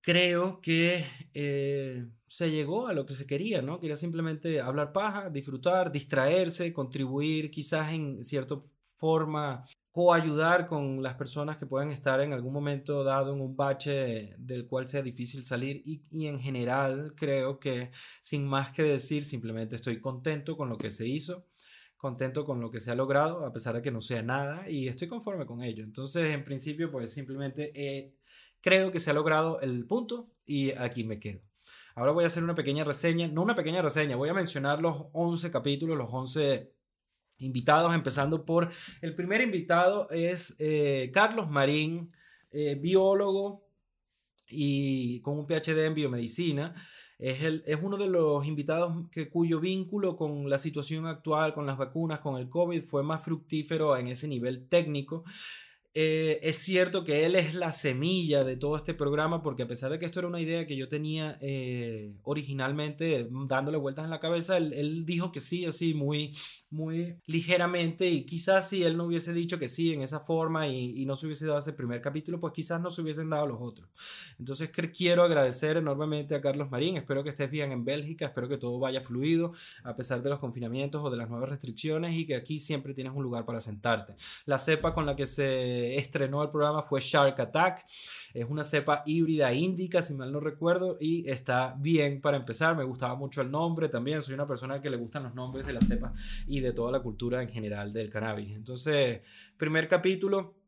creo 0.01 0.61
que 0.61 1.05
eh, 1.35 2.07
se 2.27 2.51
llegó 2.51 2.87
a 2.89 2.93
lo 2.93 3.07
que 3.07 3.15
se 3.15 3.27
quería, 3.27 3.63
¿no? 3.63 3.81
Quería 3.81 3.97
simplemente 3.97 4.61
hablar 4.61 4.93
paja, 4.93 5.31
disfrutar, 5.31 5.93
distraerse, 5.93 6.73
contribuir 6.73 7.51
quizás 7.51 7.93
en 7.93 8.25
cierta 8.25 8.57
forma 8.97 9.65
coayudar 9.91 10.67
con 10.67 11.03
las 11.03 11.15
personas 11.15 11.57
que 11.57 11.67
pueden 11.67 11.91
estar 11.91 12.21
en 12.21 12.33
algún 12.33 12.53
momento 12.53 13.03
dado 13.03 13.35
en 13.35 13.41
un 13.41 13.57
bache 13.57 14.35
del 14.39 14.67
cual 14.67 14.89
sea 14.89 15.03
difícil 15.03 15.43
salir 15.43 15.83
y, 15.85 16.27
en 16.27 16.39
general 16.39 17.15
creo 17.17 17.59
que 17.59 17.91
sin 18.21 18.47
más 18.47 18.71
que 18.71 18.85
decir 18.85 19.25
simplemente 19.25 19.77
estoy 19.77 20.01
contento 20.01 20.57
con 20.57 20.69
lo 20.69 20.79
que 20.79 20.91
se 20.91 21.07
hizo 21.07 21.47
contento 21.99 22.45
con 22.45 22.61
lo 22.61 22.71
que 22.71 22.81
se 22.81 22.91
ha 22.91 22.95
logrado, 22.95 23.45
a 23.45 23.53
pesar 23.53 23.75
de 23.75 23.83
que 23.83 23.91
no 23.91 24.01
sea 24.01 24.23
nada, 24.23 24.71
y 24.71 24.89
estoy 24.89 25.09
conforme 25.09 25.45
con 25.45 25.63
ello. 25.63 25.85
Entonces, 25.85 26.33
en 26.33 26.45
principio, 26.45 26.91
pues 26.91 27.13
simplemente 27.13 27.73
eh, 27.75 28.15
creo 28.61 28.91
que 28.91 29.01
se 29.01 29.11
ha 29.11 29.15
logrado 29.15 29.61
el 29.61 29.85
punto 29.85 30.27
y 30.47 30.71
aquí 30.71 31.05
me 31.05 31.19
quedo. 31.19 31.41
Ahora 31.95 32.13
voy 32.13 32.25
a 32.25 32.29
hacer 32.29 32.45
una 32.45 32.55
pequeña 32.55 32.85
reseña, 32.85 33.27
no 33.27 33.43
una 33.43 33.57
pequeña 33.57 33.83
reseña, 33.83 34.17
voy 34.17 34.29
a 34.29 34.35
mencionar 34.35 34.81
los 34.81 35.07
11 35.13 35.51
capítulos, 35.51 35.99
los 35.99 36.09
11 36.11 36.73
invitados, 37.39 37.95
empezando 37.95 38.45
por 38.45 38.71
el 39.01 39.15
primer 39.15 39.41
invitado 39.41 40.09
es 40.11 40.55
eh, 40.59 41.11
Carlos 41.13 41.51
Marín, 41.51 42.13
eh, 42.51 42.77
biólogo 42.77 43.68
y 44.51 45.21
con 45.21 45.39
un 45.39 45.47
PhD 45.47 45.87
en 45.87 45.95
biomedicina. 45.95 46.75
Es, 47.19 47.43
el, 47.43 47.63
es 47.67 47.79
uno 47.83 47.97
de 47.97 48.07
los 48.07 48.47
invitados 48.47 49.09
que, 49.11 49.29
cuyo 49.29 49.59
vínculo 49.59 50.17
con 50.17 50.49
la 50.49 50.59
situación 50.59 51.07
actual, 51.07 51.53
con 51.53 51.67
las 51.67 51.77
vacunas, 51.77 52.21
con 52.21 52.37
el 52.37 52.49
COVID, 52.49 52.83
fue 52.83 53.03
más 53.03 53.25
fructífero 53.25 53.97
en 53.97 54.07
ese 54.07 54.29
nivel 54.29 54.69
técnico. 54.69 55.25
Eh, 56.01 56.39
es 56.49 56.59
cierto 56.59 57.03
que 57.03 57.27
él 57.27 57.35
es 57.35 57.55
la 57.55 57.73
semilla 57.73 58.45
de 58.45 58.57
todo 58.57 58.77
este 58.77 58.95
programa 58.95 59.43
porque 59.43 59.65
a 59.65 59.67
pesar 59.67 59.91
de 59.91 59.99
que 59.99 60.07
esto 60.07 60.21
era 60.21 60.29
una 60.29 60.41
idea 60.41 60.65
que 60.65 60.77
yo 60.77 60.89
tenía 60.89 61.39
eh, 61.41 62.15
originalmente 62.23 63.27
dándole 63.49 63.79
vueltas 63.79 64.05
en 64.05 64.11
la 64.11 64.21
cabeza, 64.21 64.59
él, 64.59 65.05
dijo 65.05 65.33
que 65.33 65.41
sí, 65.41 65.65
así 65.65 65.95
muy, 65.95 66.31
muy 66.71 67.17
ligeramente 67.27 68.07
y 68.07 68.25
quizás 68.25 68.69
si 68.69 68.85
él 68.85 68.97
no 68.97 69.07
hubiese 69.07 69.33
dicho 69.33 69.59
que 69.59 69.67
sí 69.67 69.93
en 69.93 70.03
esa 70.03 70.21
forma 70.21 70.69
y, 70.69 71.05
no 71.05 71.17
se 71.17 71.27
hubiese 71.27 71.47
dado 71.47 71.59
ese 71.59 71.73
primer 71.73 72.01
capítulo, 72.01 72.39
pues 72.39 72.53
quizás 72.53 72.81
no 72.81 72.91
se 72.91 73.03
hubiesen 73.03 73.29
dado 73.29 73.49
los 73.49 73.59
otros. 73.61 73.89
Entonces 74.39 74.71
quiero 74.97 75.25
agradecer 75.25 75.79
enormemente 75.79 76.37
a 76.37 76.41
Carlos 76.41 76.71
Marín, 76.71 76.97
espero 76.97 77.25
que 77.25 77.31
estés 77.31 77.51
bien 77.51 77.73
en 77.73 77.85
Bélgica, 77.85 78.27
espero 78.27 78.49
que 78.49 78.57
todo 78.57 78.79
vaya 78.79 79.01
fluido 79.01 79.51
a 79.83 79.97
pesar 79.97 80.23
de 80.23 80.31
los 80.31 80.39
confinamientos 80.39 81.03
o 81.05 81.11
de 81.11 81.17
las 81.17 81.29
nuevas 81.29 81.49
restricciones 81.49 82.15
y 82.15 82.25
que 82.25 82.37
aquí 82.37 82.61
siempre 82.61 82.95
tienes 82.95 83.15
un 83.17 83.25
lugar 83.25 83.45
para 83.45 83.61
sentarte. 83.61 84.15
La 84.45 84.61
cepa 84.61 84.95
con 84.95 85.05
la 85.05 85.17
que 85.17 85.27
se 85.27 85.88
estrenó 85.97 86.43
el 86.43 86.51
programa 86.51 86.83
fue 86.83 87.01
Shark 87.01 87.41
Attack. 87.41 87.85
Es 88.35 88.45
una 88.49 88.65
cepa 88.65 89.03
híbrida 89.07 89.53
índica, 89.53 90.03
si 90.03 90.15
mal 90.15 90.31
no 90.31 90.41
recuerdo, 90.41 90.97
y 91.01 91.29
está 91.29 91.75
bien 91.79 92.21
para 92.21 92.37
empezar. 92.37 92.77
Me 92.77 92.85
gustaba 92.85 93.15
mucho 93.15 93.41
el 93.41 93.51
nombre 93.51 93.89
también. 93.89 94.23
Soy 94.23 94.35
una 94.35 94.47
persona 94.47 94.81
que 94.81 94.91
le 94.91 94.97
gustan 94.97 95.23
los 95.23 95.35
nombres 95.35 95.67
de 95.67 95.73
las 95.73 95.87
cepas 95.87 96.13
y 96.47 96.61
de 96.61 96.73
toda 96.73 96.93
la 96.93 97.01
cultura 97.01 97.43
en 97.43 97.49
general 97.49 97.93
del 97.93 98.11
cannabis. 98.11 98.55
Entonces, 98.55 99.23
primer 99.57 99.89
capítulo 99.89 100.59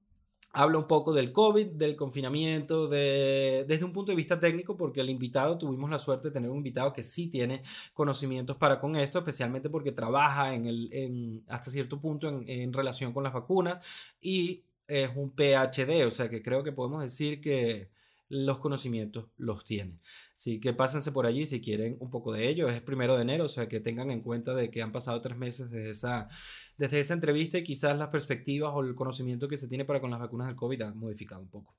habla 0.52 0.78
un 0.78 0.86
poco 0.86 1.12
del 1.12 1.32
COVID, 1.32 1.66
del 1.66 1.96
confinamiento, 1.96 2.88
de, 2.88 3.64
desde 3.68 3.84
un 3.84 3.92
punto 3.92 4.10
de 4.10 4.16
vista 4.16 4.40
técnico, 4.40 4.76
porque 4.76 5.00
el 5.00 5.10
invitado, 5.10 5.58
tuvimos 5.58 5.90
la 5.90 5.98
suerte 5.98 6.28
de 6.28 6.34
tener 6.34 6.50
un 6.50 6.58
invitado 6.58 6.92
que 6.92 7.02
sí 7.02 7.28
tiene 7.28 7.62
conocimientos 7.94 8.56
para 8.56 8.80
con 8.80 8.96
esto, 8.96 9.18
especialmente 9.18 9.70
porque 9.70 9.92
trabaja 9.92 10.54
en 10.54 10.66
el, 10.66 10.92
en, 10.92 11.44
hasta 11.48 11.70
cierto 11.70 12.00
punto 12.00 12.28
en, 12.28 12.48
en 12.48 12.72
relación 12.72 13.12
con 13.12 13.22
las 13.22 13.32
vacunas 13.32 13.84
y 14.20 14.64
es 14.90 15.10
un 15.14 15.34
PhD, 15.34 16.04
o 16.06 16.10
sea 16.10 16.28
que 16.28 16.42
creo 16.42 16.62
que 16.64 16.72
podemos 16.72 17.02
decir 17.02 17.40
que 17.40 17.90
los 18.28 18.60
conocimientos 18.60 19.26
los 19.36 19.64
tiene. 19.64 20.00
Así 20.32 20.60
que 20.60 20.72
pásense 20.72 21.12
por 21.12 21.26
allí 21.26 21.44
si 21.46 21.60
quieren 21.60 21.96
un 22.00 22.10
poco 22.10 22.32
de 22.32 22.48
ello. 22.48 22.68
Es 22.68 22.80
primero 22.80 23.16
de 23.16 23.22
enero, 23.22 23.44
o 23.44 23.48
sea 23.48 23.68
que 23.68 23.80
tengan 23.80 24.10
en 24.10 24.22
cuenta 24.22 24.54
de 24.54 24.70
que 24.70 24.82
han 24.82 24.92
pasado 24.92 25.20
tres 25.20 25.36
meses 25.36 25.70
desde 25.70 25.90
esa, 25.90 26.28
desde 26.78 27.00
esa 27.00 27.14
entrevista 27.14 27.58
y 27.58 27.64
quizás 27.64 27.98
las 27.98 28.08
perspectivas 28.08 28.72
o 28.74 28.82
el 28.82 28.94
conocimiento 28.94 29.48
que 29.48 29.56
se 29.56 29.68
tiene 29.68 29.84
para 29.84 30.00
con 30.00 30.10
las 30.10 30.20
vacunas 30.20 30.46
del 30.46 30.56
COVID 30.56 30.82
han 30.82 30.98
modificado 30.98 31.40
un 31.40 31.48
poco. 31.50 31.76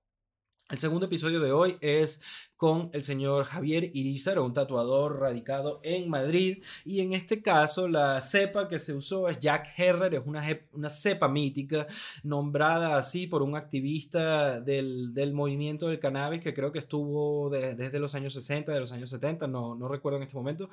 El 0.71 0.79
segundo 0.79 1.07
episodio 1.07 1.41
de 1.41 1.51
hoy 1.51 1.75
es 1.81 2.21
con 2.55 2.89
el 2.93 3.03
señor 3.03 3.43
Javier 3.43 3.91
Irizar, 3.93 4.39
un 4.39 4.53
tatuador 4.53 5.19
radicado 5.19 5.81
en 5.83 6.09
Madrid. 6.09 6.63
Y 6.85 7.01
en 7.01 7.11
este 7.11 7.41
caso, 7.41 7.89
la 7.89 8.21
cepa 8.21 8.69
que 8.69 8.79
se 8.79 8.93
usó 8.93 9.27
es 9.27 9.37
Jack 9.41 9.67
Herrer, 9.77 10.15
es 10.15 10.21
una, 10.25 10.47
una 10.71 10.89
cepa 10.89 11.27
mítica, 11.27 11.87
nombrada 12.23 12.95
así 12.95 13.27
por 13.27 13.41
un 13.41 13.57
activista 13.57 14.61
del, 14.61 15.13
del 15.13 15.33
movimiento 15.33 15.89
del 15.89 15.99
cannabis 15.99 16.39
que 16.39 16.53
creo 16.53 16.71
que 16.71 16.79
estuvo 16.79 17.49
desde 17.49 17.99
los 17.99 18.15
años 18.15 18.33
60, 18.33 18.71
de 18.71 18.79
los 18.79 18.93
años 18.93 19.09
70, 19.09 19.47
no, 19.47 19.75
no 19.75 19.89
recuerdo 19.89 20.19
en 20.19 20.23
este 20.23 20.37
momento. 20.37 20.69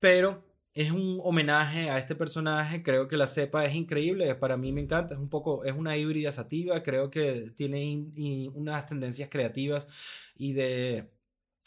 Pero 0.00 0.42
es 0.74 0.90
un 0.92 1.20
homenaje 1.22 1.90
a 1.90 1.98
este 1.98 2.14
personaje. 2.14 2.82
Creo 2.82 3.08
que 3.08 3.16
la 3.16 3.26
cepa 3.26 3.64
es 3.64 3.74
increíble. 3.74 4.34
Para 4.36 4.56
mí 4.56 4.72
me 4.72 4.80
encanta. 4.80 5.14
Es 5.14 5.20
un 5.20 5.28
poco, 5.28 5.64
es 5.64 5.74
una 5.74 5.96
híbrida 5.96 6.32
sativa. 6.32 6.82
Creo 6.82 7.10
que 7.10 7.52
tiene 7.56 8.10
unas 8.54 8.86
tendencias 8.86 9.28
creativas 9.30 9.88
y 10.36 10.52
de, 10.52 11.10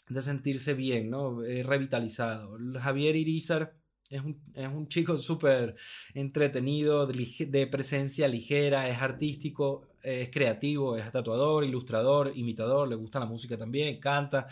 de 0.08 0.20
sentirse 0.22 0.74
bien, 0.74 1.10
¿no? 1.10 1.42
Eh, 1.44 1.62
revitalizado. 1.62 2.58
Javier 2.80 3.16
Irizar 3.16 3.76
es 4.14 4.68
un, 4.68 4.88
chico 4.88 5.18
súper 5.18 5.74
entretenido, 6.14 7.06
de, 7.06 7.66
presencia 7.66 8.28
ligera, 8.28 8.88
es 8.88 9.00
artístico, 9.00 9.88
es 10.02 10.30
creativo, 10.30 10.96
es 10.96 11.10
tatuador, 11.10 11.64
ilustrador, 11.64 12.32
imitador, 12.34 12.88
le 12.88 12.94
gusta 12.94 13.18
la 13.20 13.26
música 13.26 13.56
también, 13.56 13.98
canta. 13.98 14.46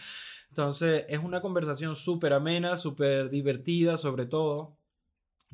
Entonces 0.49 1.05
es 1.09 1.19
una 1.19 1.41
conversación 1.41 1.95
súper 1.97 2.33
amena, 2.33 2.77
súper 2.77 3.31
divertida 3.31 3.97
sobre 3.97 4.27
todo 4.27 4.77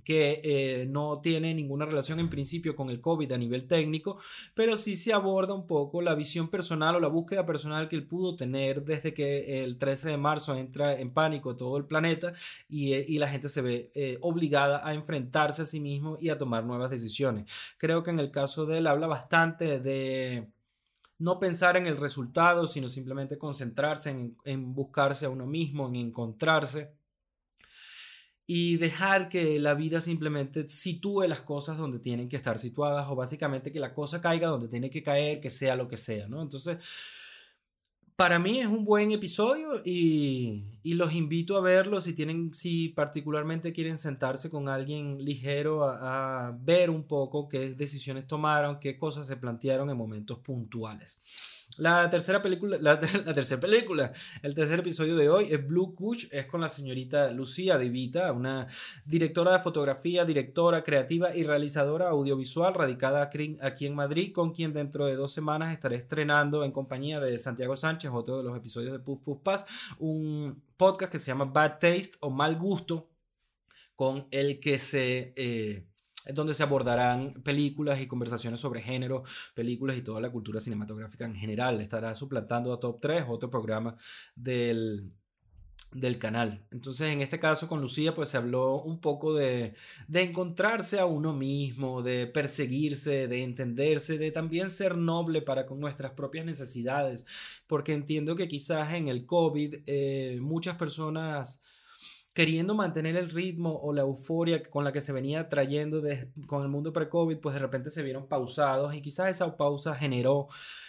que 0.09 0.41
eh, 0.43 0.87
no 0.87 1.21
tiene 1.21 1.53
ninguna 1.53 1.85
relación 1.85 2.19
en 2.19 2.31
principio 2.31 2.75
con 2.75 2.88
el 2.88 2.99
COVID 2.99 3.31
a 3.31 3.37
nivel 3.37 3.67
técnico, 3.67 4.17
pero 4.55 4.79
sí 4.79 4.97
se 4.97 5.12
aborda 5.12 5.53
un 5.53 5.67
poco 5.67 6.00
la 6.00 6.15
visión 6.15 6.49
personal 6.49 6.97
o 6.97 7.00
la 7.00 7.09
búsqueda 7.09 7.45
personal 7.45 7.91
que 7.91 7.97
él 7.97 8.07
pudo 8.07 8.35
tener 8.35 8.87
desde 8.87 9.12
que 9.12 9.62
el 9.62 9.77
13 9.77 10.09
de 10.09 10.17
marzo 10.17 10.57
entra 10.57 10.99
en 10.99 11.12
pánico 11.12 11.57
todo 11.57 11.77
el 11.77 11.85
planeta 11.85 12.33
y, 12.71 12.95
eh, 12.95 13.05
la 13.19 13.29
gente 13.29 13.50
se 13.50 13.61
ve 13.61 13.91
eh, 13.95 14.17
obligada 14.23 14.81
a 14.83 14.95
enfrentarse 14.95 15.61
a 15.61 15.67
sí 15.67 15.79
mismo 15.79 16.17
y 16.19 16.31
a 16.31 16.38
tomar 16.38 16.65
nuevas 16.65 16.91
decisiones. 16.91 17.53
Creo 17.77 18.03
que 18.03 18.09
en 18.09 18.19
el 18.19 18.31
caso 18.31 18.65
de 18.65 18.79
él 18.79 18.87
habla 18.87 19.09
bastante 19.09 19.79
de 19.79 20.49
no 21.19 21.38
pensar 21.38 21.77
en 21.77 21.85
el 21.85 21.99
resultado, 21.99 22.67
sino 22.67 22.88
simplemente 22.88 23.37
concentrarse 23.37 24.09
en, 24.09 24.38
en 24.47 24.73
buscarse 24.73 25.27
a 25.27 25.29
uno 25.29 25.47
mismo, 25.47 25.87
en 25.87 25.97
encontrarse 25.97 26.97
y 28.50 28.78
dejar 28.78 29.28
que 29.28 29.61
la 29.61 29.75
vida 29.75 30.00
simplemente 30.00 30.67
sitúe 30.71 31.25
las 31.28 31.43
cosas 31.43 31.76
donde 31.76 31.99
tienen 31.99 32.31
que 32.31 32.37
estar 32.37 32.59
situadas 32.59 33.07
o 33.11 33.14
básicamente 33.14 33.71
que 33.71 33.78
la 33.78 33.93
cosa 33.93 34.23
caiga 34.23 34.49
donde 34.49 34.69
tiene 34.69 34.88
que 34.88 35.02
caer, 35.02 35.38
que 35.38 35.50
sea 35.50 35.76
lo 35.76 35.87
que 35.87 35.99
sea, 35.99 36.28
¿no? 36.28 36.40
Entonces, 36.40 36.78
para 38.17 38.38
mí 38.38 38.59
es 38.59 38.67
un 38.67 38.87
buen 38.87 39.11
episodio 39.11 39.83
y, 39.85 40.64
los 40.83 41.14
invito 41.14 41.59
a 41.59 41.61
verlo 41.61 42.00
si 42.00 42.14
tienen, 42.14 42.55
si 42.55 42.88
particularmente 42.88 43.75
quieren 43.75 43.99
sentarse 43.99 44.49
con 44.49 44.71
alguien 44.71 45.23
ligero 45.23 45.85
a, 45.85 46.49
a 46.49 46.52
ver 46.52 46.88
un 46.88 47.05
poco 47.05 47.50
qué 47.50 47.75
decisiones 47.75 48.26
tomaron, 48.26 48.81
qué 48.81 48.97
cosas 48.97 49.26
se 49.26 49.37
plantearon 49.37 49.90
en 49.90 49.97
momentos 49.99 50.38
puntuales. 50.38 51.58
La 51.77 52.11
tercera 52.11 52.43
película, 52.43 52.77
la, 52.81 52.99
tercera 52.99 53.61
película, 53.61 54.13
el 54.43 54.55
tercer 54.55 54.81
episodio 54.81 55.15
de 55.15 55.29
hoy 55.29 55.53
es 55.53 55.65
Blue 55.65 55.95
Kush, 55.95 56.27
es 56.33 56.47
con 56.47 56.61
la 56.61 56.69
señorita 56.69 57.31
Lucía 57.31 57.79
Divita, 57.79 58.33
una 58.33 58.67
directora 59.05 59.53
de 59.53 59.59
fotografía, 59.61 60.25
directora 60.25 60.83
creativa 60.83 61.35
y 61.37 61.45
realizadora 61.45 62.09
audiovisual 62.09 62.75
radicada 62.75 63.31
aquí 63.63 63.87
en 63.87 63.95
Madrid, 63.95 64.33
con 64.33 64.53
quien 64.53 64.73
dentro 64.73 65.07
de 65.07 65.15
dos 65.15 65.33
semanas 65.33 65.73
estaré 65.73 65.97
estrenando 65.97 66.65
en 66.65 66.73
compañía 66.73 67.21
de 67.21 67.39
Santiago 67.39 67.77
Sánchez, 67.77 68.11
otro 68.13 68.39
de 68.39 68.45
los 68.45 68.57
episodios 68.57 68.93
de 68.93 68.99
Puff 68.99 69.21
Puff 69.21 69.39
Pass, 69.39 69.65
un 70.01 70.61
podcast 70.77 71.13
que 71.13 71.21
se 71.21 71.27
llama 71.27 71.45
Bad 71.45 71.79
Taste 71.79 72.13
o 72.21 72.31
Mal 72.31 72.57
Gusto, 72.57 73.09
con 73.95 74.27
el 74.31 74.59
que 74.59 74.79
se... 74.79 75.33
Eh, 75.37 75.85
donde 76.27 76.55
se 76.55 76.63
abordarán 76.63 77.33
películas 77.43 78.01
y 78.01 78.07
conversaciones 78.07 78.61
sobre 78.61 78.83
género, 78.83 79.23
películas 79.55 79.97
y 79.97 80.03
toda 80.03 80.21
la 80.21 80.31
cultura 80.31 80.61
cinematográfica 80.61 81.25
en 81.25 81.35
general. 81.35 81.81
Estará 81.81 82.15
suplantando 82.15 82.73
a 82.73 82.81
Top 82.81 83.01
3, 83.01 83.25
otro 83.29 83.51
programa 83.51 83.97
del, 84.35 85.13
del 85.93 86.19
canal. 86.19 86.67
Entonces, 86.71 87.09
en 87.09 87.23
este 87.23 87.39
caso 87.39 87.67
con 87.67 87.81
Lucía, 87.81 88.15
pues 88.15 88.29
se 88.29 88.37
habló 88.37 88.83
un 88.83 89.01
poco 89.01 89.35
de, 89.35 89.75
de, 90.07 90.23
encontrarse 90.23 90.99
a 90.99 91.07
uno 91.07 91.33
mismo, 91.33 92.03
de 92.03 92.27
perseguirse, 92.27 93.27
de 93.27 93.43
entenderse, 93.43 94.19
de 94.19 94.31
también 94.31 94.69
ser 94.71 94.97
noble 94.97 95.41
para 95.41 95.67
con 95.67 95.81
nuestras 95.81 96.13
propias 96.13 96.45
necesidades, 96.45 97.25
porque 97.67 97.95
entiendo 97.95 98.37
que 98.37 98.49
quizás 98.49 98.93
en 98.95 99.09
el 99.09 99.25
COVID 99.25 99.77
eh, 99.87 100.39
muchas 100.43 100.77
personas 100.77 101.63
queriendo 102.38 102.73
mantener 102.73 103.16
el 103.16 103.30
ritmo 103.30 103.80
o 103.83 103.92
la 103.92 104.02
euforia 104.02 104.62
con 104.62 104.85
la 104.85 104.92
que 104.92 105.00
se 105.00 105.12
venía 105.12 105.49
trayendo 105.49 106.00
con 106.47 106.62
el 106.62 106.68
mundo 106.68 106.92
pre-COVID, 106.92 107.38
pues 107.38 107.54
de 107.54 107.59
repente 107.59 107.90
se 107.90 108.04
vieron 108.04 108.28
pausados 108.28 108.95
y 108.95 109.02
quizás 109.02 109.26
esa 109.26 109.57
pausa 109.57 109.97
generó 109.97 110.47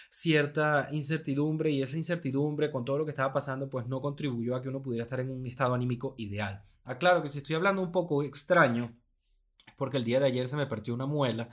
cierta 0.08 0.86
incertidumbre 0.92 1.72
y 1.72 1.82
esa 1.82 1.96
incertidumbre 1.96 2.70
con 2.70 2.84
todo 2.84 2.98
lo 2.98 3.04
que 3.04 3.10
estaba 3.10 3.32
pasando 3.32 3.68
pues 3.68 3.88
no 3.88 4.00
contribuyó 4.00 4.54
a 4.54 4.62
que 4.62 4.68
uno 4.68 4.80
pudiera 4.80 5.02
estar 5.02 5.18
en 5.18 5.28
un 5.28 5.44
estado 5.44 5.74
anímico 5.74 6.14
ideal. 6.18 6.62
Aclaro 6.84 7.20
que 7.20 7.28
si 7.28 7.38
estoy 7.38 7.56
hablando 7.56 7.82
un 7.82 7.90
poco 7.90 8.22
extraño, 8.22 8.96
porque 9.76 9.96
el 9.96 10.04
día 10.04 10.20
de 10.20 10.26
ayer 10.26 10.46
se 10.46 10.56
me 10.56 10.66
partió 10.66 10.94
una 10.94 11.06
muela 11.06 11.48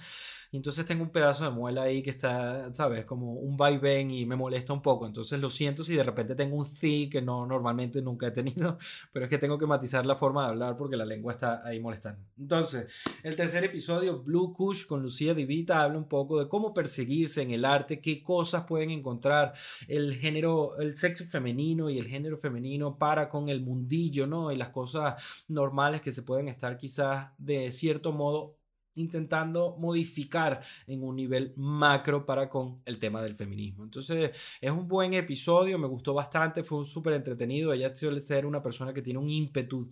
y 0.51 0.57
entonces 0.57 0.85
tengo 0.85 1.03
un 1.03 1.09
pedazo 1.09 1.43
de 1.43 1.49
muela 1.49 1.83
ahí 1.83 2.01
que 2.01 2.09
está, 2.09 2.73
¿sabes? 2.73 3.03
Como 3.03 3.33
un 3.33 3.57
vaivén 3.57 4.11
y 4.11 4.25
me 4.25 4.35
molesta 4.35 4.71
un 4.71 4.81
poco. 4.81 5.05
Entonces 5.05 5.41
lo 5.41 5.49
siento 5.49 5.83
si 5.83 5.95
de 5.95 6.03
repente 6.03 6.35
tengo 6.35 6.55
un 6.55 6.65
C 6.65 7.09
que 7.11 7.21
no 7.21 7.45
normalmente 7.45 8.01
nunca 8.01 8.27
he 8.27 8.31
tenido, 8.31 8.77
pero 9.11 9.25
es 9.25 9.29
que 9.29 9.37
tengo 9.37 9.57
que 9.57 9.65
matizar 9.65 10.05
la 10.05 10.15
forma 10.15 10.43
de 10.43 10.49
hablar 10.49 10.77
porque 10.77 10.95
la 10.95 11.05
lengua 11.05 11.33
está 11.33 11.65
ahí 11.65 11.79
molestando. 11.79 12.23
Entonces, 12.37 12.87
el 13.23 13.35
tercer 13.35 13.65
episodio, 13.65 14.23
Blue 14.23 14.53
Kush 14.53 14.85
con 14.85 15.01
Lucía 15.01 15.33
Divita, 15.33 15.81
habla 15.81 15.97
un 15.97 16.07
poco 16.07 16.39
de 16.39 16.47
cómo 16.47 16.73
perseguirse 16.73 17.41
en 17.41 17.51
el 17.51 17.65
arte, 17.65 17.99
qué 17.99 18.23
cosas 18.23 18.63
pueden 18.63 18.91
encontrar 18.91 19.53
el 19.87 20.15
género, 20.15 20.77
el 20.77 20.95
sexo 20.95 21.25
femenino 21.25 21.89
y 21.89 21.97
el 21.97 22.07
género 22.07 22.37
femenino 22.37 22.97
para 22.97 23.27
con 23.29 23.49
el 23.49 23.61
mundillo, 23.61 24.27
¿no? 24.27 24.51
Y 24.51 24.55
las 24.55 24.69
cosas 24.69 25.43
normales 25.49 26.01
que 26.01 26.11
se 26.13 26.23
pueden 26.23 26.47
estar 26.47 26.77
quizás 26.77 27.31
de 27.37 27.71
cierto 27.73 28.06
modo 28.13 28.57
intentando 28.97 29.77
modificar 29.77 30.61
en 30.87 31.03
un 31.03 31.15
nivel 31.15 31.53
macro 31.55 32.25
para 32.25 32.49
con 32.49 32.81
el 32.85 32.99
tema 32.99 33.21
del 33.21 33.35
feminismo. 33.35 33.83
Entonces 33.83 34.31
es 34.59 34.71
un 34.71 34.87
buen 34.87 35.13
episodio, 35.13 35.77
me 35.77 35.87
gustó 35.87 36.13
bastante, 36.13 36.63
fue 36.63 36.83
súper 36.85 37.13
entretenido, 37.13 37.73
ella 37.73 37.95
suele 37.95 38.21
ser 38.21 38.45
una 38.45 38.61
persona 38.61 38.93
que 38.93 39.01
tiene 39.01 39.19
un 39.19 39.29
ímpetu 39.29 39.87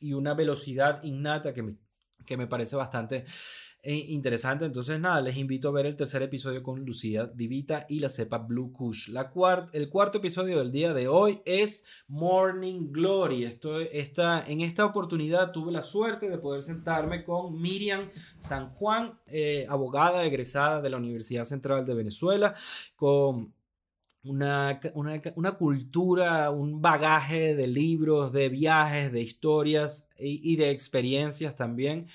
y 0.00 0.12
una 0.12 0.34
velocidad 0.34 1.02
innata 1.04 1.54
que 1.54 1.62
me, 1.62 1.76
que 2.26 2.36
me 2.36 2.46
parece 2.46 2.76
bastante 2.76 3.24
interesante. 3.82 4.64
Entonces, 4.64 4.98
nada, 5.00 5.20
les 5.20 5.36
invito 5.36 5.68
a 5.68 5.72
ver 5.72 5.86
el 5.86 5.96
tercer 5.96 6.22
episodio 6.22 6.62
con 6.62 6.84
Lucía 6.84 7.26
Divita 7.26 7.86
y 7.88 8.00
la 8.00 8.08
cepa 8.08 8.38
Blue 8.38 8.72
Kush. 8.72 9.08
La 9.10 9.32
el 9.72 9.88
cuarto 9.88 10.18
episodio 10.18 10.58
del 10.58 10.72
día 10.72 10.92
de 10.92 11.06
hoy 11.06 11.40
es 11.44 11.84
Morning 12.08 12.90
Glory. 12.90 13.44
Esto, 13.44 13.80
esta, 13.80 14.44
en 14.46 14.60
esta 14.60 14.84
oportunidad 14.84 15.52
tuve 15.52 15.70
la 15.70 15.82
suerte 15.82 16.28
de 16.28 16.38
poder 16.38 16.62
sentarme 16.62 17.22
con 17.22 17.60
Miriam 17.60 18.10
San 18.38 18.70
Juan, 18.70 19.18
eh, 19.26 19.66
abogada 19.68 20.24
egresada 20.24 20.80
de 20.80 20.90
la 20.90 20.96
Universidad 20.96 21.44
Central 21.44 21.86
de 21.86 21.94
Venezuela, 21.94 22.54
con 22.96 23.54
una, 24.24 24.80
una, 24.94 25.22
una, 25.36 25.52
cultura, 25.52 26.50
un 26.50 26.82
bagaje 26.82 27.54
de 27.54 27.68
libros, 27.68 28.32
de 28.32 28.48
viajes, 28.48 29.12
de 29.12 29.22
historias 29.22 30.08
y 30.18 30.56
de 30.56 30.70
experiencias 30.70 31.54
también 31.54 32.08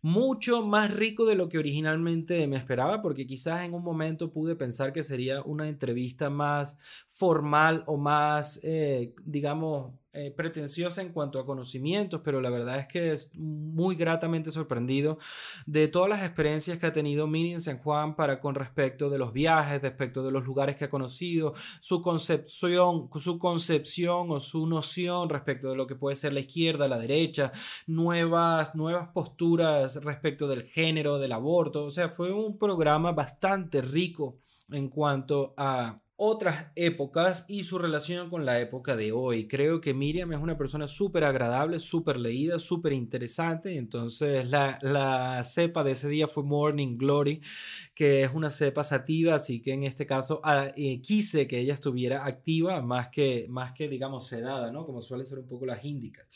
mucho 0.00 0.64
más 0.64 0.94
rico 0.94 1.24
de 1.26 1.34
lo 1.34 1.48
que 1.48 1.58
originalmente 1.58 2.46
me 2.46 2.56
esperaba, 2.56 3.02
porque 3.02 3.26
quizás 3.26 3.64
en 3.64 3.74
un 3.74 3.82
momento 3.82 4.30
pude 4.30 4.56
pensar 4.56 4.92
que 4.92 5.02
sería 5.02 5.42
una 5.42 5.68
entrevista 5.68 6.30
más 6.30 6.78
formal 7.08 7.82
o 7.86 7.96
más, 7.96 8.60
eh, 8.62 9.14
digamos, 9.24 9.92
eh, 10.20 10.32
pretenciosa 10.32 11.00
en 11.00 11.12
cuanto 11.12 11.38
a 11.38 11.46
conocimientos, 11.46 12.22
pero 12.24 12.40
la 12.40 12.50
verdad 12.50 12.80
es 12.80 12.88
que 12.88 13.12
es 13.12 13.30
muy 13.36 13.94
gratamente 13.94 14.50
sorprendido 14.50 15.18
de 15.64 15.86
todas 15.86 16.10
las 16.10 16.24
experiencias 16.24 16.76
que 16.78 16.86
ha 16.86 16.92
tenido 16.92 17.28
Miriam 17.28 17.60
San 17.60 17.78
Juan 17.78 18.16
para 18.16 18.40
con 18.40 18.56
respecto 18.56 19.10
de 19.10 19.18
los 19.18 19.32
viajes, 19.32 19.80
respecto 19.80 20.24
de 20.24 20.32
los 20.32 20.44
lugares 20.44 20.74
que 20.74 20.86
ha 20.86 20.88
conocido, 20.88 21.54
su 21.80 22.02
concepción, 22.02 23.08
su 23.14 23.38
concepción 23.38 24.32
o 24.32 24.40
su 24.40 24.66
noción 24.66 25.28
respecto 25.28 25.70
de 25.70 25.76
lo 25.76 25.86
que 25.86 25.94
puede 25.94 26.16
ser 26.16 26.32
la 26.32 26.40
izquierda, 26.40 26.88
la 26.88 26.98
derecha, 26.98 27.52
nuevas, 27.86 28.74
nuevas 28.74 29.10
posturas 29.14 30.02
respecto 30.02 30.48
del 30.48 30.64
género, 30.64 31.20
del 31.20 31.30
aborto. 31.30 31.84
O 31.84 31.92
sea, 31.92 32.08
fue 32.08 32.32
un 32.32 32.58
programa 32.58 33.12
bastante 33.12 33.82
rico 33.82 34.40
en 34.70 34.88
cuanto 34.88 35.54
a 35.56 36.00
otras 36.20 36.72
épocas 36.74 37.44
y 37.46 37.62
su 37.62 37.78
relación 37.78 38.28
con 38.28 38.44
la 38.44 38.58
época 38.58 38.96
de 38.96 39.12
hoy. 39.12 39.46
Creo 39.46 39.80
que 39.80 39.94
Miriam 39.94 40.32
es 40.32 40.40
una 40.40 40.58
persona 40.58 40.88
súper 40.88 41.22
agradable, 41.22 41.78
súper 41.78 42.18
leída, 42.18 42.58
súper 42.58 42.92
interesante. 42.92 43.76
Entonces 43.76 44.50
la, 44.50 44.80
la, 44.82 45.44
cepa 45.44 45.84
de 45.84 45.92
ese 45.92 46.08
día 46.08 46.26
fue 46.26 46.42
Morning 46.42 46.98
Glory, 46.98 47.40
que 47.94 48.24
es 48.24 48.34
una 48.34 48.50
cepa 48.50 48.82
sativa, 48.82 49.36
así 49.36 49.62
que 49.62 49.72
en 49.72 49.84
este 49.84 50.06
caso 50.06 50.40
ah, 50.42 50.72
eh, 50.76 51.00
quise 51.00 51.46
que 51.46 51.60
ella 51.60 51.74
estuviera 51.74 52.26
activa 52.26 52.82
más 52.82 53.10
que, 53.10 53.46
más 53.48 53.72
que 53.72 53.88
digamos 53.88 54.26
sedada, 54.26 54.72
¿no? 54.72 54.84
Como 54.84 55.00
suele 55.00 55.24
ser 55.24 55.38
un 55.38 55.46
poco 55.46 55.66
las 55.66 55.84
índicas. 55.84 56.26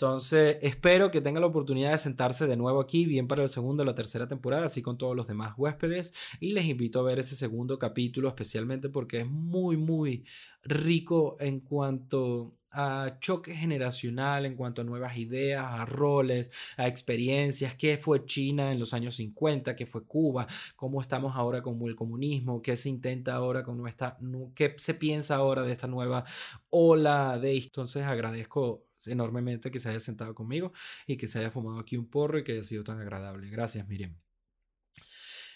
Entonces, 0.00 0.56
espero 0.62 1.10
que 1.10 1.20
tenga 1.20 1.40
la 1.40 1.46
oportunidad 1.46 1.90
de 1.90 1.98
sentarse 1.98 2.46
de 2.46 2.56
nuevo 2.56 2.80
aquí, 2.80 3.04
bien 3.04 3.28
para 3.28 3.42
el 3.42 3.50
segundo 3.50 3.82
o 3.82 3.86
la 3.86 3.94
tercera 3.94 4.26
temporada, 4.26 4.64
así 4.64 4.80
con 4.80 4.96
todos 4.96 5.14
los 5.14 5.28
demás 5.28 5.52
huéspedes. 5.58 6.14
Y 6.40 6.52
les 6.52 6.64
invito 6.64 7.00
a 7.00 7.02
ver 7.02 7.18
ese 7.18 7.36
segundo 7.36 7.78
capítulo, 7.78 8.28
especialmente 8.28 8.88
porque 8.88 9.20
es 9.20 9.28
muy, 9.28 9.76
muy 9.76 10.24
rico 10.62 11.36
en 11.38 11.60
cuanto 11.60 12.56
a 12.70 13.18
choque 13.20 13.54
generacional, 13.54 14.46
en 14.46 14.56
cuanto 14.56 14.80
a 14.80 14.84
nuevas 14.84 15.18
ideas, 15.18 15.66
a 15.66 15.84
roles, 15.84 16.50
a 16.78 16.88
experiencias, 16.88 17.74
qué 17.74 17.98
fue 17.98 18.24
China 18.24 18.72
en 18.72 18.78
los 18.78 18.94
años 18.94 19.16
50, 19.16 19.76
qué 19.76 19.84
fue 19.84 20.06
Cuba, 20.06 20.46
cómo 20.76 21.02
estamos 21.02 21.36
ahora 21.36 21.60
con 21.60 21.78
el 21.82 21.94
comunismo, 21.94 22.62
qué 22.62 22.74
se 22.74 22.88
intenta 22.88 23.34
ahora 23.34 23.64
con 23.64 23.76
nuestra, 23.76 24.16
qué 24.54 24.72
se 24.78 24.94
piensa 24.94 25.34
ahora 25.34 25.62
de 25.62 25.72
esta 25.72 25.88
nueva 25.88 26.24
ola 26.70 27.38
de... 27.38 27.54
Entonces 27.58 28.04
agradezco 28.04 28.86
enormemente 29.08 29.70
que 29.70 29.78
se 29.78 29.88
haya 29.90 30.00
sentado 30.00 30.34
conmigo 30.34 30.72
y 31.06 31.16
que 31.16 31.26
se 31.28 31.38
haya 31.38 31.50
fumado 31.50 31.78
aquí 31.78 31.96
un 31.96 32.08
porro 32.08 32.38
y 32.38 32.44
que 32.44 32.52
haya 32.52 32.62
sido 32.62 32.84
tan 32.84 33.00
agradable. 33.00 33.48
Gracias, 33.50 33.86
Miriam. 33.88 34.16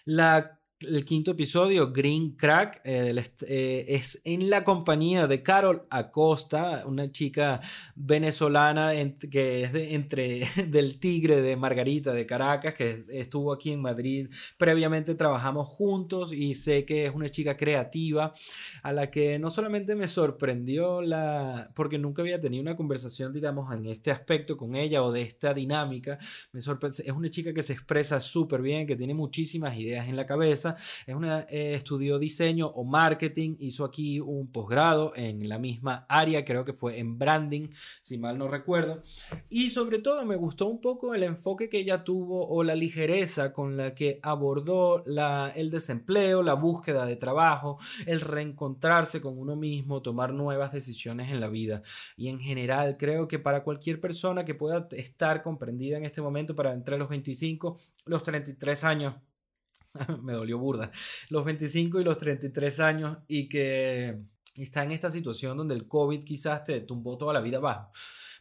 La 0.05 0.61
el 0.85 1.05
quinto 1.05 1.33
episodio, 1.33 1.93
Green 1.93 2.37
Crack, 2.37 2.81
eh, 2.85 3.15
eh, 3.47 3.85
es 3.89 4.21
en 4.25 4.51
la 4.51 4.65
compañía 4.65 5.27
de 5.27 5.43
Carol 5.43 5.87
Acosta, 5.91 6.85
una 6.87 7.11
chica 7.11 7.61
venezolana 7.95 8.93
que 9.31 9.65
es 9.65 9.73
de, 9.73 9.95
entre 9.95 10.43
del 10.69 10.99
Tigre 10.99 11.41
de 11.41 11.57
Margarita 11.57 12.13
de 12.13 12.27
Caracas, 12.27 12.75
que 12.75 13.05
estuvo 13.09 13.53
aquí 13.53 13.73
en 13.73 13.83
Madrid. 13.83 14.29
Previamente 14.57 15.15
trabajamos 15.15 15.69
juntos 15.69 16.33
y 16.33 16.55
sé 16.55 16.85
que 16.85 17.07
es 17.07 17.15
una 17.15 17.29
chica 17.29 17.57
creativa 17.57 18.33
a 18.83 18.93
la 18.93 19.11
que 19.11 19.39
no 19.39 19.51
solamente 19.51 19.95
me 19.95 20.07
sorprendió 20.07 21.03
la, 21.03 21.71
porque 21.75 21.99
nunca 21.99 22.23
había 22.23 22.41
tenido 22.41 22.63
una 22.63 22.77
conversación, 22.77 23.33
digamos, 23.33 23.73
en 23.73 23.87
este 23.87 24.11
aspecto 24.11 24.57
con 24.57 24.75
ella 24.75 25.03
o 25.03 25.13
de 25.13 25.23
esta 25.23 25.55
dinámica. 25.55 26.19
Me 26.53 26.61
sorprende, 26.61 27.03
es 27.05 27.13
una 27.13 27.31
chica 27.31 27.53
que 27.53 27.63
se 27.63 27.73
expresa 27.73 28.21
súper 28.21 28.63
bien, 28.63 28.87
que 28.87 28.97
tiene 28.97 29.15
muchísimas 29.15 29.79
ideas 29.79 30.09
en 30.09 30.17
la 30.17 30.27
cabeza 30.27 30.74
es 31.07 31.15
una, 31.15 31.47
eh, 31.51 31.75
estudió 31.75 32.19
diseño 32.19 32.67
o 32.69 32.85
marketing, 32.85 33.57
hizo 33.59 33.85
aquí 33.85 34.21
un 34.21 34.51
posgrado 34.51 35.13
en 35.17 35.49
la 35.49 35.59
misma 35.59 36.07
área, 36.09 36.45
creo 36.45 36.65
que 36.65 36.73
fue 36.73 36.99
en 36.99 37.19
branding, 37.19 37.69
si 38.03 38.19
mal 38.19 38.39
no 38.39 38.49
recuerdo. 38.49 39.03
Y 39.49 39.71
sobre 39.71 39.99
todo 39.99 40.25
me 40.25 40.37
gustó 40.37 40.67
un 40.67 40.81
poco 40.81 41.15
el 41.15 41.23
enfoque 41.23 41.69
que 41.69 41.79
ella 41.79 42.05
tuvo 42.05 42.49
o 42.49 42.63
la 42.63 42.75
ligereza 42.75 43.53
con 43.53 43.77
la 43.77 43.95
que 43.95 44.21
abordó 44.23 45.03
la, 45.07 45.53
el 45.55 45.71
desempleo, 45.71 46.43
la 46.43 46.55
búsqueda 46.55 47.07
de 47.07 47.17
trabajo, 47.17 47.79
el 48.07 48.21
reencontrarse 48.21 49.21
con 49.21 49.39
uno 49.39 49.57
mismo, 49.57 50.03
tomar 50.03 50.33
nuevas 50.33 50.73
decisiones 50.73 51.31
en 51.31 51.41
la 51.41 51.49
vida. 51.49 51.83
Y 52.17 52.29
en 52.29 52.41
general 52.41 52.97
creo 52.97 53.29
que 53.29 53.39
para 53.39 53.63
cualquier 53.63 54.01
persona 54.01 54.45
que 54.45 54.55
pueda 54.55 54.89
estar 54.93 55.43
comprendida 55.43 55.97
en 55.97 56.05
este 56.05 56.23
momento, 56.23 56.55
para 56.55 56.73
entre 56.73 56.99
los 56.99 57.09
25, 57.09 57.79
los 58.07 58.23
33 58.23 58.85
años, 58.85 59.15
me 60.23 60.33
dolió 60.33 60.59
burda, 60.59 60.91
los 61.31 61.45
25 61.45 62.01
y 62.01 62.05
los 62.05 62.19
33 62.19 62.81
años 62.81 63.19
y 63.29 63.49
que 63.49 64.19
está 64.57 64.85
en 64.85 64.93
esta 64.93 65.11
situación 65.11 65.57
donde 65.57 65.75
el 65.75 65.89
COVID 65.89 66.23
quizás 66.25 66.65
te 66.65 66.81
tumbó 66.81 67.19
toda 67.19 67.33
la 67.33 67.41
vida 67.41 67.59
abajo. 67.59 67.91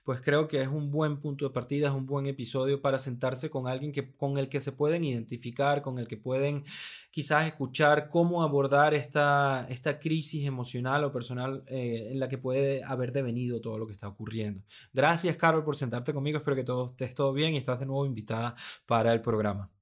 Pues 0.04 0.20
creo 0.20 0.50
que 0.50 0.62
es 0.62 0.68
un 0.68 0.92
buen 0.92 1.22
punto 1.22 1.46
de 1.46 1.54
partida, 1.54 1.88
es 1.88 1.94
un 1.94 2.06
buen 2.06 2.26
episodio 2.26 2.82
para 2.82 2.98
sentarse 2.98 3.50
con 3.50 3.70
alguien 3.70 3.94
que, 3.94 4.14
con 4.18 4.38
el 4.38 4.50
que 4.50 4.60
se 4.60 4.74
pueden 4.74 5.06
identificar, 5.06 5.82
con 5.82 5.98
el 5.98 6.10
que 6.10 6.18
pueden 6.18 6.66
quizás 7.10 7.48
escuchar 7.48 8.10
cómo 8.10 8.44
abordar 8.44 8.94
esta, 8.94 9.66
esta 9.70 10.00
crisis 10.00 10.46
emocional 10.46 11.06
o 11.06 11.14
personal 11.14 11.64
eh, 11.68 12.10
en 12.12 12.20
la 12.20 12.28
que 12.28 12.38
puede 12.38 12.84
haber 12.84 13.14
devenido 13.14 13.62
todo 13.62 13.78
lo 13.78 13.88
que 13.88 13.94
está 13.94 14.10
ocurriendo. 14.10 14.62
Gracias, 14.92 15.38
Carol, 15.38 15.64
por 15.64 15.78
sentarte 15.78 16.14
conmigo. 16.14 16.38
Espero 16.38 16.58
que 16.58 16.66
todo 16.66 16.88
estés 16.88 17.16
todo 17.16 17.32
bien 17.32 17.54
y 17.54 17.58
estás 17.58 17.80
de 17.80 17.86
nuevo 17.86 18.06
invitada 18.06 18.56
para 18.86 19.14
el 19.14 19.22
programa. 19.22 19.73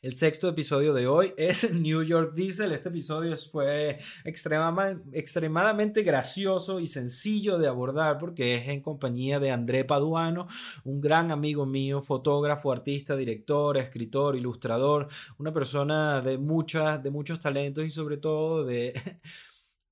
El 0.00 0.16
sexto 0.16 0.48
episodio 0.48 0.92
de 0.94 1.06
hoy 1.06 1.32
es 1.36 1.72
New 1.80 2.02
York 2.02 2.34
Diesel. 2.34 2.72
Este 2.72 2.88
episodio 2.88 3.36
fue 3.36 3.98
extremadamente 4.24 6.02
gracioso 6.02 6.80
y 6.80 6.86
sencillo 6.86 7.58
de 7.58 7.68
abordar 7.68 8.18
porque 8.18 8.56
es 8.56 8.68
en 8.68 8.82
compañía 8.82 9.40
de 9.40 9.50
André 9.50 9.84
Paduano, 9.84 10.46
un 10.84 11.00
gran 11.00 11.30
amigo 11.30 11.66
mío, 11.66 12.02
fotógrafo, 12.02 12.72
artista, 12.72 13.16
director, 13.16 13.78
escritor, 13.78 14.36
ilustrador, 14.36 15.08
una 15.38 15.52
persona 15.52 16.20
de, 16.20 16.38
muchos 16.38 17.40
talentos 17.40 17.84
y 17.84 17.90
sobre 17.90 18.16
todo 18.16 18.64
de 18.64 18.92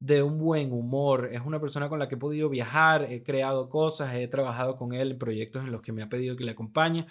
de 0.01 0.23
un 0.23 0.39
buen 0.39 0.73
humor. 0.73 1.29
Es 1.33 1.43
una 1.43 1.61
persona 1.61 1.89
con 1.89 1.99
la 1.99 2.09
que 2.09 2.15
he 2.15 2.19
podido 2.19 2.49
viajar, 2.49 3.07
he 3.11 3.23
creado 3.23 3.69
cosas, 3.69 4.15
he 4.15 4.27
trabajado 4.29 4.75
con 4.77 4.95
él 4.95 5.13
en 5.13 5.19
proyectos 5.19 5.63
en 5.63 5.73
los 5.73 5.83
que 5.83 5.93
me 5.93 6.03
ha 6.03 6.09
pedido 6.09 6.37
que 6.37 6.45
le 6.45 6.53
acompañe. 6.53 7.07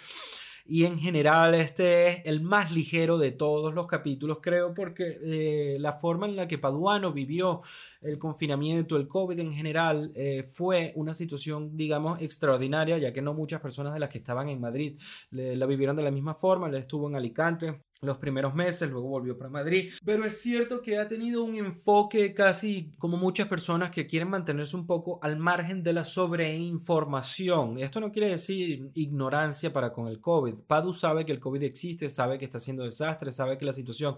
Y 0.72 0.84
en 0.84 1.00
general 1.00 1.56
este 1.56 2.06
es 2.06 2.22
el 2.26 2.42
más 2.42 2.70
ligero 2.70 3.18
de 3.18 3.32
todos 3.32 3.74
los 3.74 3.88
capítulos, 3.88 4.38
creo, 4.40 4.72
porque 4.72 5.18
eh, 5.20 5.78
la 5.80 5.94
forma 5.94 6.26
en 6.26 6.36
la 6.36 6.46
que 6.46 6.58
Paduano 6.58 7.12
vivió 7.12 7.60
el 8.00 8.20
confinamiento, 8.20 8.96
el 8.96 9.08
COVID 9.08 9.40
en 9.40 9.52
general, 9.52 10.12
eh, 10.14 10.44
fue 10.44 10.92
una 10.94 11.12
situación, 11.12 11.76
digamos, 11.76 12.22
extraordinaria, 12.22 12.98
ya 12.98 13.12
que 13.12 13.20
no 13.20 13.34
muchas 13.34 13.60
personas 13.60 13.94
de 13.94 13.98
las 13.98 14.10
que 14.10 14.18
estaban 14.18 14.48
en 14.48 14.60
Madrid 14.60 14.96
la 15.32 15.66
vivieron 15.66 15.96
de 15.96 16.04
la 16.04 16.12
misma 16.12 16.34
forma. 16.34 16.68
Él 16.68 16.76
estuvo 16.76 17.08
en 17.08 17.16
Alicante 17.16 17.80
los 18.02 18.16
primeros 18.16 18.54
meses, 18.54 18.90
luego 18.90 19.08
volvió 19.08 19.36
para 19.36 19.50
Madrid. 19.50 19.92
Pero 20.04 20.24
es 20.24 20.40
cierto 20.40 20.80
que 20.80 20.98
ha 20.98 21.06
tenido 21.06 21.44
un 21.44 21.56
enfoque 21.56 22.32
casi 22.32 22.90
como 22.96 23.18
muchas 23.18 23.46
personas 23.46 23.90
que 23.90 24.06
quieren 24.06 24.30
mantenerse 24.30 24.74
un 24.74 24.86
poco 24.86 25.18
al 25.22 25.36
margen 25.36 25.82
de 25.82 25.92
la 25.92 26.04
sobreinformación. 26.06 27.78
Esto 27.78 28.00
no 28.00 28.10
quiere 28.10 28.28
decir 28.28 28.90
ignorancia 28.94 29.70
para 29.72 29.92
con 29.92 30.08
el 30.08 30.18
COVID. 30.18 30.54
Padu 30.66 30.94
sabe 30.94 31.26
que 31.26 31.32
el 31.32 31.40
COVID 31.40 31.62
existe, 31.62 32.08
sabe 32.08 32.38
que 32.38 32.46
está 32.46 32.56
haciendo 32.56 32.84
desastre, 32.84 33.32
sabe 33.32 33.58
que 33.58 33.66
la 33.66 33.74
situación 33.74 34.16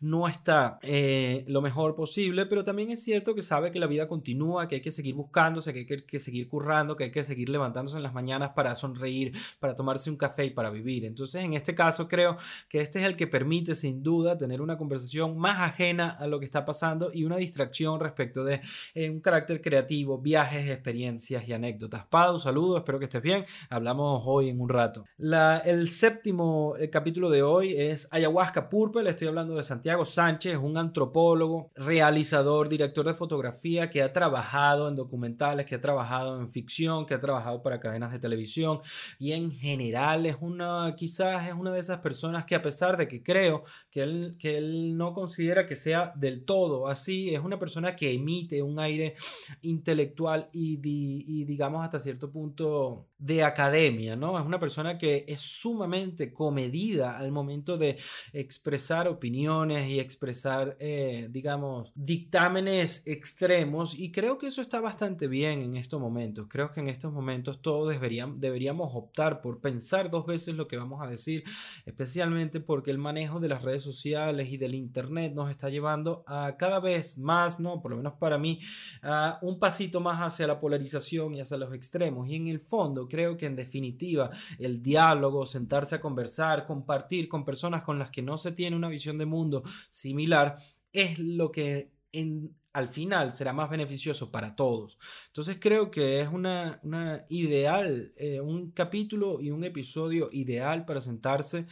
no 0.00 0.28
está 0.28 0.78
eh, 0.82 1.44
lo 1.48 1.60
mejor 1.60 1.96
posible, 1.96 2.46
pero 2.46 2.62
también 2.62 2.90
es 2.90 3.02
cierto 3.02 3.34
que 3.34 3.42
sabe 3.42 3.72
que 3.72 3.80
la 3.80 3.88
vida 3.88 4.06
continúa, 4.06 4.68
que 4.68 4.76
hay 4.76 4.80
que 4.80 4.92
seguir 4.92 5.16
buscándose, 5.16 5.72
que 5.72 5.80
hay 5.80 5.86
que, 5.86 5.96
que 5.96 6.20
seguir 6.20 6.46
currando, 6.46 6.94
que 6.94 7.04
hay 7.04 7.10
que 7.10 7.24
seguir 7.24 7.48
levantándose 7.48 7.96
en 7.96 8.04
las 8.04 8.14
mañanas 8.14 8.52
para 8.54 8.76
sonreír, 8.76 9.32
para 9.58 9.74
tomarse 9.74 10.08
un 10.08 10.16
café 10.16 10.44
y 10.44 10.50
para 10.50 10.70
vivir. 10.70 11.04
Entonces, 11.04 11.42
en 11.42 11.54
este 11.54 11.74
caso, 11.74 12.06
creo 12.06 12.36
que 12.68 12.80
este 12.80 13.00
es 13.00 13.06
el 13.06 13.16
que 13.16 13.23
permite 13.26 13.74
sin 13.74 14.02
duda 14.02 14.38
tener 14.38 14.60
una 14.60 14.76
conversación 14.76 15.36
más 15.36 15.60
ajena 15.60 16.10
a 16.10 16.26
lo 16.26 16.38
que 16.38 16.44
está 16.44 16.64
pasando 16.64 17.10
y 17.12 17.24
una 17.24 17.36
distracción 17.36 18.00
respecto 18.00 18.44
de 18.44 18.60
eh, 18.94 19.10
un 19.10 19.20
carácter 19.20 19.60
creativo, 19.60 20.18
viajes, 20.18 20.68
experiencias 20.68 21.46
y 21.48 21.52
anécdotas. 21.52 22.06
Pau, 22.06 22.38
saludos, 22.38 22.78
espero 22.78 22.98
que 22.98 23.06
estés 23.06 23.22
bien. 23.22 23.44
Hablamos 23.70 24.22
hoy 24.26 24.48
en 24.48 24.60
un 24.60 24.68
rato. 24.68 25.04
El 25.18 25.88
séptimo 25.88 26.74
eh, 26.78 26.90
capítulo 26.90 27.30
de 27.30 27.42
hoy 27.42 27.74
es 27.76 28.08
Ayahuasca 28.10 28.68
Purple. 28.68 29.08
Estoy 29.08 29.28
hablando 29.28 29.56
de 29.56 29.62
Santiago 29.62 30.04
Sánchez, 30.04 30.56
un 30.56 30.76
antropólogo, 30.76 31.70
realizador, 31.74 32.68
director 32.68 33.06
de 33.06 33.14
fotografía 33.14 33.90
que 33.90 34.02
ha 34.02 34.12
trabajado 34.12 34.88
en 34.88 34.96
documentales, 34.96 35.66
que 35.66 35.76
ha 35.76 35.80
trabajado 35.80 36.40
en 36.40 36.48
ficción, 36.48 37.06
que 37.06 37.14
ha 37.14 37.20
trabajado 37.20 37.62
para 37.62 37.80
cadenas 37.80 38.12
de 38.12 38.18
televisión 38.18 38.80
y 39.18 39.32
en 39.32 39.50
general 39.50 40.26
es 40.26 40.36
una, 40.40 40.94
quizás 40.96 41.48
es 41.48 41.54
una 41.54 41.72
de 41.72 41.80
esas 41.80 42.00
personas 42.00 42.44
que 42.44 42.54
a 42.54 42.62
pesar 42.62 42.96
de 42.96 43.08
que 43.08 43.13
creo 43.22 43.64
que 43.90 44.02
él, 44.02 44.36
que 44.38 44.56
él 44.56 44.96
no 44.96 45.14
considera 45.14 45.66
que 45.66 45.76
sea 45.76 46.12
del 46.16 46.44
todo 46.44 46.88
así. 46.88 47.34
Es 47.34 47.40
una 47.40 47.58
persona 47.58 47.96
que 47.96 48.12
emite 48.12 48.62
un 48.62 48.78
aire 48.78 49.14
intelectual 49.62 50.48
y, 50.52 50.80
y 50.82 51.44
digamos 51.44 51.84
hasta 51.84 51.98
cierto 51.98 52.30
punto 52.30 53.08
de 53.24 53.42
academia, 53.42 54.16
¿no? 54.16 54.38
Es 54.38 54.44
una 54.44 54.58
persona 54.58 54.98
que 54.98 55.24
es 55.26 55.40
sumamente 55.40 56.34
comedida 56.34 57.16
al 57.16 57.32
momento 57.32 57.78
de 57.78 57.96
expresar 58.34 59.08
opiniones 59.08 59.88
y 59.88 59.98
expresar, 59.98 60.76
eh, 60.78 61.28
digamos, 61.30 61.90
dictámenes 61.94 63.06
extremos 63.06 63.98
y 63.98 64.12
creo 64.12 64.36
que 64.36 64.48
eso 64.48 64.60
está 64.60 64.80
bastante 64.82 65.26
bien 65.26 65.60
en 65.60 65.76
estos 65.76 66.00
momentos. 66.02 66.48
Creo 66.50 66.70
que 66.70 66.80
en 66.80 66.88
estos 66.88 67.14
momentos 67.14 67.62
todos 67.62 67.90
deberíamos, 67.90 68.40
deberíamos 68.40 68.90
optar 68.92 69.40
por 69.40 69.62
pensar 69.62 70.10
dos 70.10 70.26
veces 70.26 70.54
lo 70.56 70.68
que 70.68 70.76
vamos 70.76 71.00
a 71.02 71.08
decir, 71.08 71.44
especialmente 71.86 72.60
porque 72.60 72.90
el 72.90 72.98
manejo 73.04 73.38
de 73.38 73.48
las 73.48 73.62
redes 73.62 73.82
sociales 73.82 74.48
y 74.50 74.56
del 74.56 74.74
Internet 74.74 75.34
nos 75.34 75.50
está 75.50 75.68
llevando 75.68 76.24
a 76.26 76.56
cada 76.56 76.80
vez 76.80 77.18
más, 77.18 77.60
¿no? 77.60 77.80
Por 77.80 77.92
lo 77.92 77.98
menos 77.98 78.14
para 78.14 78.38
mí, 78.38 78.58
a 79.02 79.38
un 79.42 79.58
pasito 79.60 80.00
más 80.00 80.20
hacia 80.20 80.46
la 80.46 80.58
polarización 80.58 81.34
y 81.34 81.40
hacia 81.40 81.58
los 81.58 81.72
extremos. 81.72 82.26
Y 82.28 82.36
en 82.36 82.48
el 82.48 82.60
fondo, 82.60 83.06
creo 83.08 83.36
que 83.36 83.46
en 83.46 83.56
definitiva 83.56 84.30
el 84.58 84.82
diálogo, 84.82 85.46
sentarse 85.46 85.94
a 85.94 86.00
conversar, 86.00 86.64
compartir 86.64 87.28
con 87.28 87.44
personas 87.44 87.84
con 87.84 87.98
las 87.98 88.10
que 88.10 88.22
no 88.22 88.36
se 88.38 88.52
tiene 88.52 88.76
una 88.76 88.88
visión 88.88 89.18
de 89.18 89.26
mundo 89.26 89.62
similar, 89.88 90.56
es 90.92 91.18
lo 91.18 91.52
que 91.52 91.92
en, 92.12 92.54
al 92.74 92.88
final 92.88 93.32
será 93.32 93.52
más 93.52 93.70
beneficioso 93.70 94.30
para 94.30 94.54
todos. 94.56 94.98
Entonces 95.28 95.58
creo 95.60 95.90
que 95.90 96.20
es 96.20 96.28
una, 96.28 96.80
ideal, 97.28 98.12
eh, 98.16 98.40
un 98.40 98.72
capítulo 98.72 99.40
y 99.40 99.50
un 99.50 99.64
episodio 99.64 100.28
ideal 100.32 100.84
para 100.84 101.00
sentarse 101.00 101.66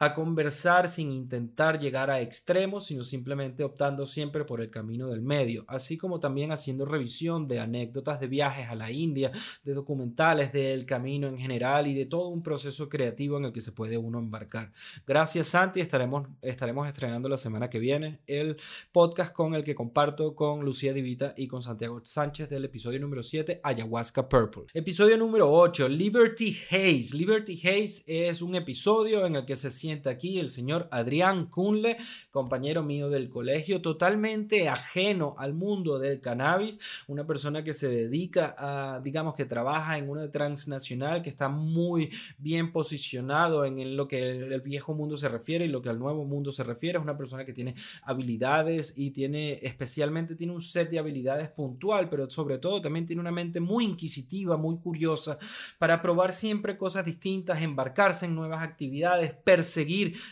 a 0.00 0.14
conversar 0.14 0.88
sin 0.88 1.12
intentar 1.12 1.78
llegar 1.78 2.10
a 2.10 2.22
extremos, 2.22 2.86
sino 2.86 3.04
simplemente 3.04 3.62
optando 3.62 4.06
siempre 4.06 4.46
por 4.46 4.62
el 4.62 4.70
camino 4.70 5.08
del 5.08 5.20
medio, 5.20 5.66
así 5.68 5.98
como 5.98 6.20
también 6.20 6.52
haciendo 6.52 6.86
revisión 6.86 7.46
de 7.46 7.60
anécdotas 7.60 8.18
de 8.18 8.26
viajes 8.26 8.68
a 8.70 8.74
la 8.74 8.90
India, 8.90 9.30
de 9.62 9.74
documentales 9.74 10.54
del 10.54 10.86
camino 10.86 11.28
en 11.28 11.36
general 11.36 11.86
y 11.86 11.92
de 11.92 12.06
todo 12.06 12.28
un 12.28 12.42
proceso 12.42 12.88
creativo 12.88 13.36
en 13.36 13.44
el 13.44 13.52
que 13.52 13.60
se 13.60 13.72
puede 13.72 13.98
uno 13.98 14.18
embarcar. 14.18 14.72
Gracias 15.06 15.48
Santi, 15.48 15.80
estaremos, 15.80 16.26
estaremos 16.40 16.88
estrenando 16.88 17.28
la 17.28 17.36
semana 17.36 17.68
que 17.68 17.78
viene 17.78 18.20
el 18.26 18.56
podcast 18.92 19.34
con 19.34 19.54
el 19.54 19.62
que 19.62 19.74
comparto 19.74 20.34
con 20.34 20.64
Lucía 20.64 20.94
Divita 20.94 21.34
y 21.36 21.46
con 21.46 21.60
Santiago 21.60 22.00
Sánchez 22.02 22.48
del 22.48 22.64
episodio 22.64 23.00
número 23.00 23.22
7, 23.22 23.60
Ayahuasca 23.62 24.26
Purple. 24.30 24.64
Episodio 24.72 25.18
número 25.18 25.52
8, 25.52 25.90
Liberty 25.90 26.56
Haze. 26.70 27.14
Liberty 27.14 27.60
Haze 27.68 28.02
es 28.06 28.40
un 28.40 28.54
episodio 28.54 29.26
en 29.26 29.36
el 29.36 29.44
que 29.44 29.56
se 29.56 29.70
siente 29.70 29.89
sienta 29.90 30.10
aquí, 30.10 30.38
el 30.38 30.48
señor 30.48 30.86
Adrián 30.92 31.46
Kunle, 31.46 31.96
compañero 32.30 32.84
mío 32.84 33.10
del 33.10 33.28
colegio, 33.28 33.82
totalmente 33.82 34.68
ajeno 34.68 35.34
al 35.36 35.52
mundo 35.52 35.98
del 35.98 36.20
cannabis, 36.20 36.78
una 37.08 37.26
persona 37.26 37.64
que 37.64 37.74
se 37.74 37.88
dedica 37.88 38.54
a, 38.56 39.00
digamos 39.00 39.34
que 39.34 39.46
trabaja 39.46 39.98
en 39.98 40.08
una 40.08 40.30
transnacional 40.30 41.22
que 41.22 41.28
está 41.28 41.48
muy 41.48 42.10
bien 42.38 42.70
posicionado 42.70 43.64
en 43.64 43.96
lo 43.96 44.06
que 44.06 44.30
el 44.30 44.60
viejo 44.60 44.94
mundo 44.94 45.16
se 45.16 45.28
refiere 45.28 45.64
y 45.64 45.68
lo 45.68 45.82
que 45.82 45.88
al 45.88 45.98
nuevo 45.98 46.24
mundo 46.24 46.52
se 46.52 46.62
refiere, 46.62 46.98
es 46.98 47.02
una 47.02 47.18
persona 47.18 47.44
que 47.44 47.52
tiene 47.52 47.74
habilidades 48.04 48.94
y 48.96 49.10
tiene 49.10 49.58
especialmente 49.62 50.36
tiene 50.36 50.52
un 50.52 50.60
set 50.60 50.88
de 50.88 51.00
habilidades 51.00 51.48
puntual, 51.48 52.08
pero 52.08 52.30
sobre 52.30 52.58
todo 52.58 52.80
también 52.80 53.06
tiene 53.06 53.20
una 53.20 53.32
mente 53.32 53.58
muy 53.58 53.86
inquisitiva, 53.86 54.56
muy 54.56 54.78
curiosa 54.78 55.36
para 55.78 56.00
probar 56.00 56.32
siempre 56.32 56.78
cosas 56.78 57.04
distintas, 57.04 57.60
embarcarse 57.60 58.26
en 58.26 58.36
nuevas 58.36 58.62
actividades, 58.62 59.32
perseguir 59.32 59.79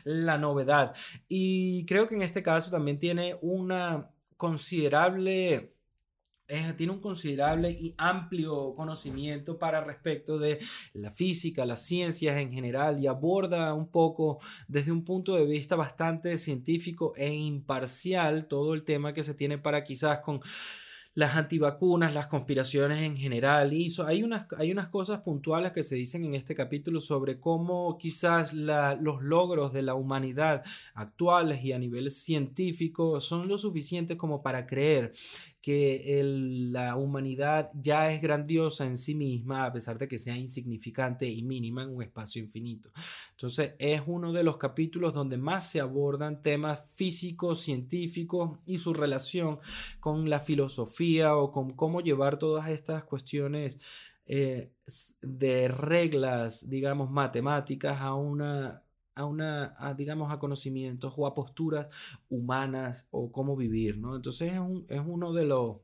la 0.04 0.38
novedad. 0.38 0.94
Y 1.28 1.84
creo 1.86 2.08
que 2.08 2.14
en 2.14 2.22
este 2.22 2.42
caso 2.42 2.70
también 2.70 2.98
tiene 2.98 3.36
una 3.40 4.10
considerable 4.36 5.74
tiene 6.76 6.94
un 6.94 7.00
considerable 7.00 7.70
y 7.70 7.94
amplio 7.98 8.74
conocimiento 8.74 9.58
para 9.58 9.84
respecto 9.84 10.38
de 10.38 10.58
la 10.94 11.10
física, 11.10 11.66
las 11.66 11.82
ciencias 11.84 12.36
en 12.38 12.50
general 12.50 13.02
y 13.02 13.06
aborda 13.06 13.74
un 13.74 13.90
poco 13.90 14.38
desde 14.66 14.90
un 14.90 15.04
punto 15.04 15.36
de 15.36 15.44
vista 15.44 15.76
bastante 15.76 16.38
científico 16.38 17.12
e 17.16 17.34
imparcial 17.34 18.48
todo 18.48 18.72
el 18.72 18.84
tema 18.84 19.12
que 19.12 19.24
se 19.24 19.34
tiene 19.34 19.58
para 19.58 19.84
quizás 19.84 20.20
con 20.20 20.40
las 21.14 21.36
antivacunas, 21.36 22.14
las 22.14 22.28
conspiraciones 22.28 23.02
en 23.02 23.16
general. 23.16 23.72
Y 23.72 23.92
hay, 24.06 24.22
unas, 24.22 24.46
hay 24.56 24.70
unas 24.70 24.88
cosas 24.88 25.20
puntuales 25.20 25.72
que 25.72 25.82
se 25.82 25.96
dicen 25.96 26.24
en 26.24 26.34
este 26.34 26.54
capítulo 26.54 27.00
sobre 27.00 27.40
cómo 27.40 27.96
quizás 27.98 28.52
los 28.52 29.22
logros 29.22 29.72
de 29.72 29.82
la 29.82 29.94
humanidad 29.94 30.62
actuales 30.94 31.64
y 31.64 31.72
a 31.72 31.78
nivel 31.78 32.10
científico 32.10 33.20
son 33.20 33.48
lo 33.48 33.58
suficientes 33.58 34.16
como 34.16 34.42
para 34.42 34.66
creer 34.66 35.10
que 35.60 36.20
la 36.22 36.96
humanidad 36.96 37.68
ya 37.74 38.12
es 38.12 38.22
grandiosa 38.22 38.86
en 38.86 38.96
sí 38.96 39.14
misma, 39.14 39.64
a 39.64 39.72
pesar 39.72 39.98
de 39.98 40.06
que 40.06 40.18
sea 40.18 40.36
insignificante 40.36 41.26
y 41.28 41.42
mínima 41.42 41.82
en 41.82 41.90
un 41.90 42.02
espacio 42.02 42.42
infinito. 42.42 42.90
Entonces 43.32 43.74
es 43.78 44.02
uno 44.06 44.32
de 44.32 44.44
los 44.44 44.56
capítulos 44.56 45.14
donde 45.14 45.36
más 45.36 45.68
se 45.70 45.80
abordan 45.80 46.42
temas 46.42 46.92
físicos, 46.94 47.60
científicos 47.60 48.58
y 48.66 48.78
su 48.78 48.94
relación 48.94 49.58
con 50.00 50.30
la 50.30 50.40
filosofía 50.40 51.36
o 51.36 51.50
con 51.50 51.70
cómo 51.70 52.00
llevar 52.00 52.38
todas 52.38 52.68
estas 52.68 53.04
cuestiones 53.04 53.78
eh, 54.26 54.72
de 55.22 55.68
reglas, 55.68 56.68
digamos, 56.68 57.10
matemáticas 57.10 58.00
a 58.00 58.14
una 58.14 58.82
a 59.18 59.24
una, 59.26 59.74
digamos, 59.96 60.32
a 60.32 60.38
conocimientos 60.38 61.12
o 61.16 61.26
a 61.26 61.34
posturas 61.34 61.88
humanas 62.30 63.08
o 63.10 63.32
cómo 63.32 63.56
vivir, 63.56 63.98
¿no? 63.98 64.14
Entonces 64.14 64.52
es, 64.52 64.60
un, 64.60 64.86
es 64.88 65.02
uno 65.04 65.32
de 65.32 65.44
los 65.44 65.78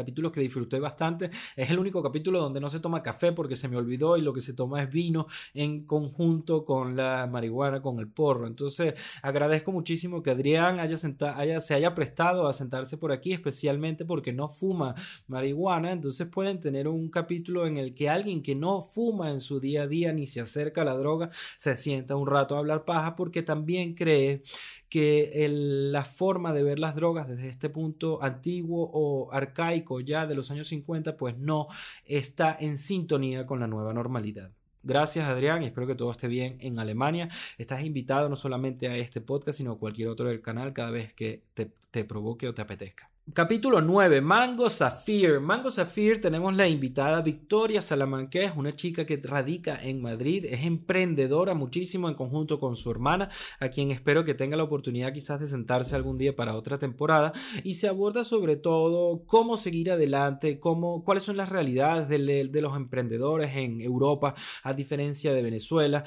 capítulos 0.00 0.32
que 0.32 0.40
disfruté 0.40 0.80
bastante. 0.80 1.30
Es 1.56 1.70
el 1.70 1.78
único 1.78 2.02
capítulo 2.02 2.40
donde 2.40 2.58
no 2.58 2.70
se 2.70 2.80
toma 2.80 3.02
café 3.02 3.32
porque 3.32 3.54
se 3.54 3.68
me 3.68 3.76
olvidó 3.76 4.16
y 4.16 4.22
lo 4.22 4.32
que 4.32 4.40
se 4.40 4.54
toma 4.54 4.82
es 4.82 4.90
vino 4.90 5.26
en 5.52 5.84
conjunto 5.84 6.64
con 6.64 6.96
la 6.96 7.28
marihuana, 7.30 7.82
con 7.82 7.98
el 7.98 8.08
porro. 8.08 8.46
Entonces 8.46 8.94
agradezco 9.22 9.72
muchísimo 9.72 10.22
que 10.22 10.30
Adrián 10.30 10.80
haya, 10.80 10.96
se 10.96 11.74
haya 11.74 11.94
prestado 11.94 12.48
a 12.48 12.52
sentarse 12.52 12.96
por 12.96 13.12
aquí, 13.12 13.32
especialmente 13.32 14.06
porque 14.06 14.32
no 14.32 14.48
fuma 14.48 14.94
marihuana. 15.26 15.92
Entonces 15.92 16.26
pueden 16.28 16.60
tener 16.60 16.88
un 16.88 17.10
capítulo 17.10 17.66
en 17.66 17.76
el 17.76 17.94
que 17.94 18.08
alguien 18.08 18.42
que 18.42 18.54
no 18.54 18.80
fuma 18.80 19.30
en 19.30 19.40
su 19.40 19.60
día 19.60 19.82
a 19.82 19.86
día 19.86 20.12
ni 20.12 20.26
se 20.26 20.40
acerca 20.40 20.82
a 20.82 20.84
la 20.84 20.94
droga 20.94 21.30
se 21.58 21.76
sienta 21.76 22.16
un 22.16 22.26
rato 22.26 22.56
a 22.56 22.58
hablar 22.58 22.84
paja 22.84 23.16
porque 23.16 23.42
también 23.42 23.94
cree 23.94 24.42
que 24.90 25.48
la 25.48 26.04
forma 26.04 26.52
de 26.52 26.64
ver 26.64 26.78
las 26.80 26.96
drogas 26.96 27.28
desde 27.28 27.48
este 27.48 27.70
punto 27.70 28.22
antiguo 28.22 28.90
o 28.92 29.32
arcaico 29.32 30.00
ya 30.00 30.26
de 30.26 30.34
los 30.34 30.50
años 30.50 30.68
50 30.68 31.16
pues 31.16 31.38
no 31.38 31.68
está 32.04 32.56
en 32.58 32.76
sintonía 32.76 33.46
con 33.46 33.60
la 33.60 33.68
nueva 33.68 33.94
normalidad. 33.94 34.50
Gracias 34.82 35.26
Adrián 35.26 35.62
espero 35.62 35.86
que 35.86 35.94
todo 35.94 36.10
esté 36.10 36.26
bien 36.26 36.56
en 36.60 36.78
Alemania. 36.80 37.28
Estás 37.56 37.84
invitado 37.84 38.28
no 38.28 38.36
solamente 38.36 38.88
a 38.88 38.96
este 38.96 39.20
podcast 39.20 39.58
sino 39.58 39.72
a 39.72 39.78
cualquier 39.78 40.08
otro 40.08 40.28
del 40.28 40.42
canal 40.42 40.72
cada 40.72 40.90
vez 40.90 41.14
que 41.14 41.44
te, 41.54 41.70
te 41.90 42.04
provoque 42.04 42.48
o 42.48 42.54
te 42.54 42.62
apetezca. 42.62 43.09
Capítulo 43.32 43.80
9, 43.80 44.22
Mango 44.22 44.68
Zafir. 44.70 45.38
Mango 45.38 45.70
Zafir 45.70 46.20
tenemos 46.20 46.56
la 46.56 46.66
invitada 46.66 47.22
Victoria 47.22 47.80
Salamanqués, 47.80 48.52
una 48.56 48.72
chica 48.72 49.06
que 49.06 49.20
radica 49.22 49.78
en 49.80 50.02
Madrid, 50.02 50.46
es 50.46 50.64
emprendedora 50.64 51.54
muchísimo 51.54 52.08
en 52.08 52.16
conjunto 52.16 52.58
con 52.58 52.74
su 52.74 52.90
hermana, 52.90 53.28
a 53.60 53.68
quien 53.68 53.92
espero 53.92 54.24
que 54.24 54.34
tenga 54.34 54.56
la 54.56 54.64
oportunidad 54.64 55.12
quizás 55.12 55.38
de 55.38 55.46
sentarse 55.46 55.94
algún 55.94 56.16
día 56.16 56.34
para 56.34 56.56
otra 56.56 56.78
temporada 56.78 57.32
y 57.62 57.74
se 57.74 57.86
aborda 57.86 58.24
sobre 58.24 58.56
todo 58.56 59.24
cómo 59.26 59.56
seguir 59.56 59.92
adelante, 59.92 60.58
cómo, 60.58 61.04
cuáles 61.04 61.22
son 61.22 61.36
las 61.36 61.50
realidades 61.50 62.08
de, 62.08 62.48
de 62.48 62.62
los 62.62 62.76
emprendedores 62.76 63.54
en 63.54 63.80
Europa 63.80 64.34
a 64.64 64.72
diferencia 64.72 65.32
de 65.32 65.42
Venezuela, 65.42 66.02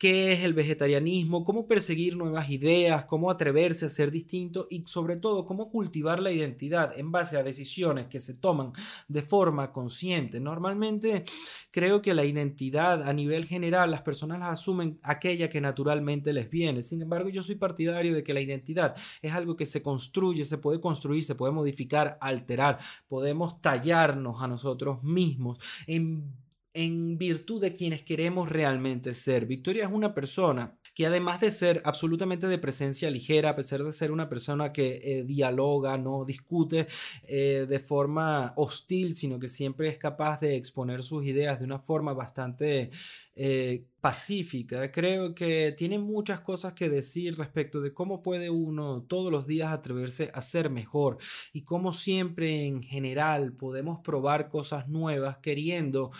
qué 0.00 0.32
es 0.32 0.44
el 0.44 0.54
vegetarianismo, 0.54 1.44
cómo 1.44 1.66
perseguir 1.66 2.16
nuevas 2.16 2.48
ideas, 2.48 3.04
cómo 3.04 3.30
atreverse 3.30 3.84
a 3.84 3.90
ser 3.90 4.10
distinto 4.10 4.64
y 4.70 4.82
sobre 4.86 5.18
todo 5.18 5.44
cómo 5.44 5.70
cultivar 5.70 6.20
la 6.20 6.32
identidad 6.32 6.98
en 6.98 7.12
base 7.12 7.36
a 7.36 7.42
decisiones 7.42 8.06
que 8.06 8.18
se 8.18 8.32
toman 8.32 8.72
de 9.08 9.20
forma 9.20 9.72
consciente. 9.72 10.40
Normalmente 10.40 11.24
creo 11.70 12.00
que 12.00 12.14
la 12.14 12.24
identidad 12.24 13.06
a 13.06 13.12
nivel 13.12 13.44
general 13.44 13.90
las 13.90 14.00
personas 14.00 14.40
asumen 14.42 14.98
aquella 15.02 15.50
que 15.50 15.60
naturalmente 15.60 16.32
les 16.32 16.48
viene. 16.48 16.80
Sin 16.80 17.02
embargo, 17.02 17.28
yo 17.28 17.42
soy 17.42 17.56
partidario 17.56 18.14
de 18.14 18.24
que 18.24 18.32
la 18.32 18.40
identidad 18.40 18.96
es 19.20 19.34
algo 19.34 19.54
que 19.54 19.66
se 19.66 19.82
construye, 19.82 20.46
se 20.46 20.56
puede 20.56 20.80
construir, 20.80 21.22
se 21.24 21.34
puede 21.34 21.52
modificar, 21.52 22.16
alterar, 22.22 22.78
podemos 23.06 23.60
tallarnos 23.60 24.40
a 24.40 24.48
nosotros 24.48 25.02
mismos 25.02 25.58
en 26.72 27.18
virtud 27.18 27.60
de 27.60 27.72
quienes 27.72 28.02
queremos 28.02 28.48
realmente 28.48 29.14
ser. 29.14 29.46
Victoria 29.46 29.84
es 29.84 29.92
una 29.92 30.14
persona 30.14 30.76
que 30.94 31.06
además 31.06 31.40
de 31.40 31.50
ser 31.50 31.82
absolutamente 31.84 32.46
de 32.46 32.58
presencia 32.58 33.10
ligera, 33.10 33.50
a 33.50 33.54
pesar 33.54 33.82
de 33.82 33.92
ser 33.92 34.12
una 34.12 34.28
persona 34.28 34.72
que 34.72 35.00
eh, 35.02 35.24
dialoga, 35.24 35.96
no 35.96 36.24
discute 36.24 36.86
eh, 37.24 37.66
de 37.68 37.80
forma 37.80 38.52
hostil, 38.56 39.14
sino 39.14 39.38
que 39.38 39.48
siempre 39.48 39.88
es 39.88 39.98
capaz 39.98 40.40
de 40.40 40.56
exponer 40.56 41.02
sus 41.02 41.24
ideas 41.24 41.58
de 41.58 41.64
una 41.64 41.78
forma 41.78 42.12
bastante 42.12 42.90
eh, 43.34 43.86
pacífica, 44.00 44.90
creo 44.92 45.34
que 45.34 45.74
tiene 45.76 45.98
muchas 45.98 46.40
cosas 46.40 46.72
que 46.74 46.90
decir 46.90 47.36
respecto 47.38 47.80
de 47.80 47.92
cómo 47.94 48.22
puede 48.22 48.50
uno 48.50 49.02
todos 49.02 49.30
los 49.30 49.46
días 49.46 49.72
atreverse 49.72 50.30
a 50.34 50.42
ser 50.42 50.70
mejor 50.70 51.18
y 51.52 51.62
cómo 51.62 51.92
siempre 51.92 52.66
en 52.66 52.82
general 52.82 53.52
podemos 53.52 54.00
probar 54.00 54.48
cosas 54.48 54.88
nuevas 54.88 55.38
queriendo 55.38 56.10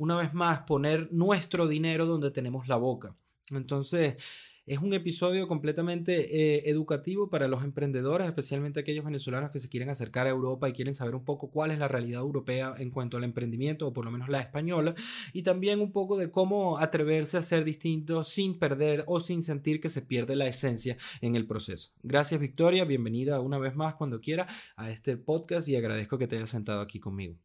una 0.00 0.16
vez 0.16 0.32
más, 0.32 0.60
poner 0.60 1.12
nuestro 1.12 1.68
dinero 1.68 2.06
donde 2.06 2.30
tenemos 2.30 2.68
la 2.68 2.76
boca. 2.76 3.14
Entonces, 3.50 4.16
es 4.64 4.78
un 4.78 4.94
episodio 4.94 5.46
completamente 5.46 6.14
eh, 6.34 6.70
educativo 6.70 7.28
para 7.28 7.48
los 7.48 7.64
emprendedores, 7.64 8.26
especialmente 8.26 8.80
aquellos 8.80 9.04
venezolanos 9.04 9.50
que 9.50 9.58
se 9.58 9.68
quieren 9.68 9.90
acercar 9.90 10.26
a 10.26 10.30
Europa 10.30 10.70
y 10.70 10.72
quieren 10.72 10.94
saber 10.94 11.14
un 11.14 11.24
poco 11.24 11.50
cuál 11.50 11.70
es 11.70 11.78
la 11.78 11.86
realidad 11.86 12.22
europea 12.22 12.72
en 12.78 12.90
cuanto 12.90 13.18
al 13.18 13.24
emprendimiento, 13.24 13.86
o 13.86 13.92
por 13.92 14.06
lo 14.06 14.10
menos 14.10 14.30
la 14.30 14.40
española, 14.40 14.94
y 15.34 15.42
también 15.42 15.80
un 15.80 15.92
poco 15.92 16.16
de 16.16 16.30
cómo 16.30 16.78
atreverse 16.78 17.36
a 17.36 17.42
ser 17.42 17.64
distinto 17.64 18.24
sin 18.24 18.58
perder 18.58 19.04
o 19.06 19.20
sin 19.20 19.42
sentir 19.42 19.82
que 19.82 19.90
se 19.90 20.00
pierde 20.00 20.34
la 20.34 20.46
esencia 20.46 20.96
en 21.20 21.36
el 21.36 21.46
proceso. 21.46 21.90
Gracias 22.02 22.40
Victoria, 22.40 22.86
bienvenida 22.86 23.40
una 23.40 23.58
vez 23.58 23.76
más 23.76 23.96
cuando 23.96 24.22
quiera 24.22 24.46
a 24.76 24.90
este 24.90 25.18
podcast 25.18 25.68
y 25.68 25.76
agradezco 25.76 26.16
que 26.16 26.26
te 26.26 26.36
hayas 26.36 26.48
sentado 26.48 26.80
aquí 26.80 27.00
conmigo. 27.00 27.36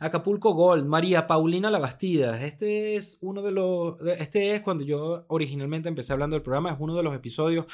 Acapulco 0.00 0.54
Gold, 0.54 0.86
María 0.86 1.26
Paulina 1.26 1.70
La 1.70 1.78
Bastida. 1.78 2.44
Este 2.44 2.96
es 2.96 3.18
uno 3.22 3.42
de 3.42 3.52
los. 3.52 4.00
Este 4.18 4.54
es 4.54 4.62
cuando 4.62 4.84
yo 4.84 5.24
originalmente 5.28 5.88
empecé 5.88 6.12
hablando 6.12 6.34
del 6.34 6.42
programa, 6.42 6.72
es 6.72 6.76
uno 6.78 6.96
de 6.96 7.02
los 7.02 7.14
episodios 7.14 7.66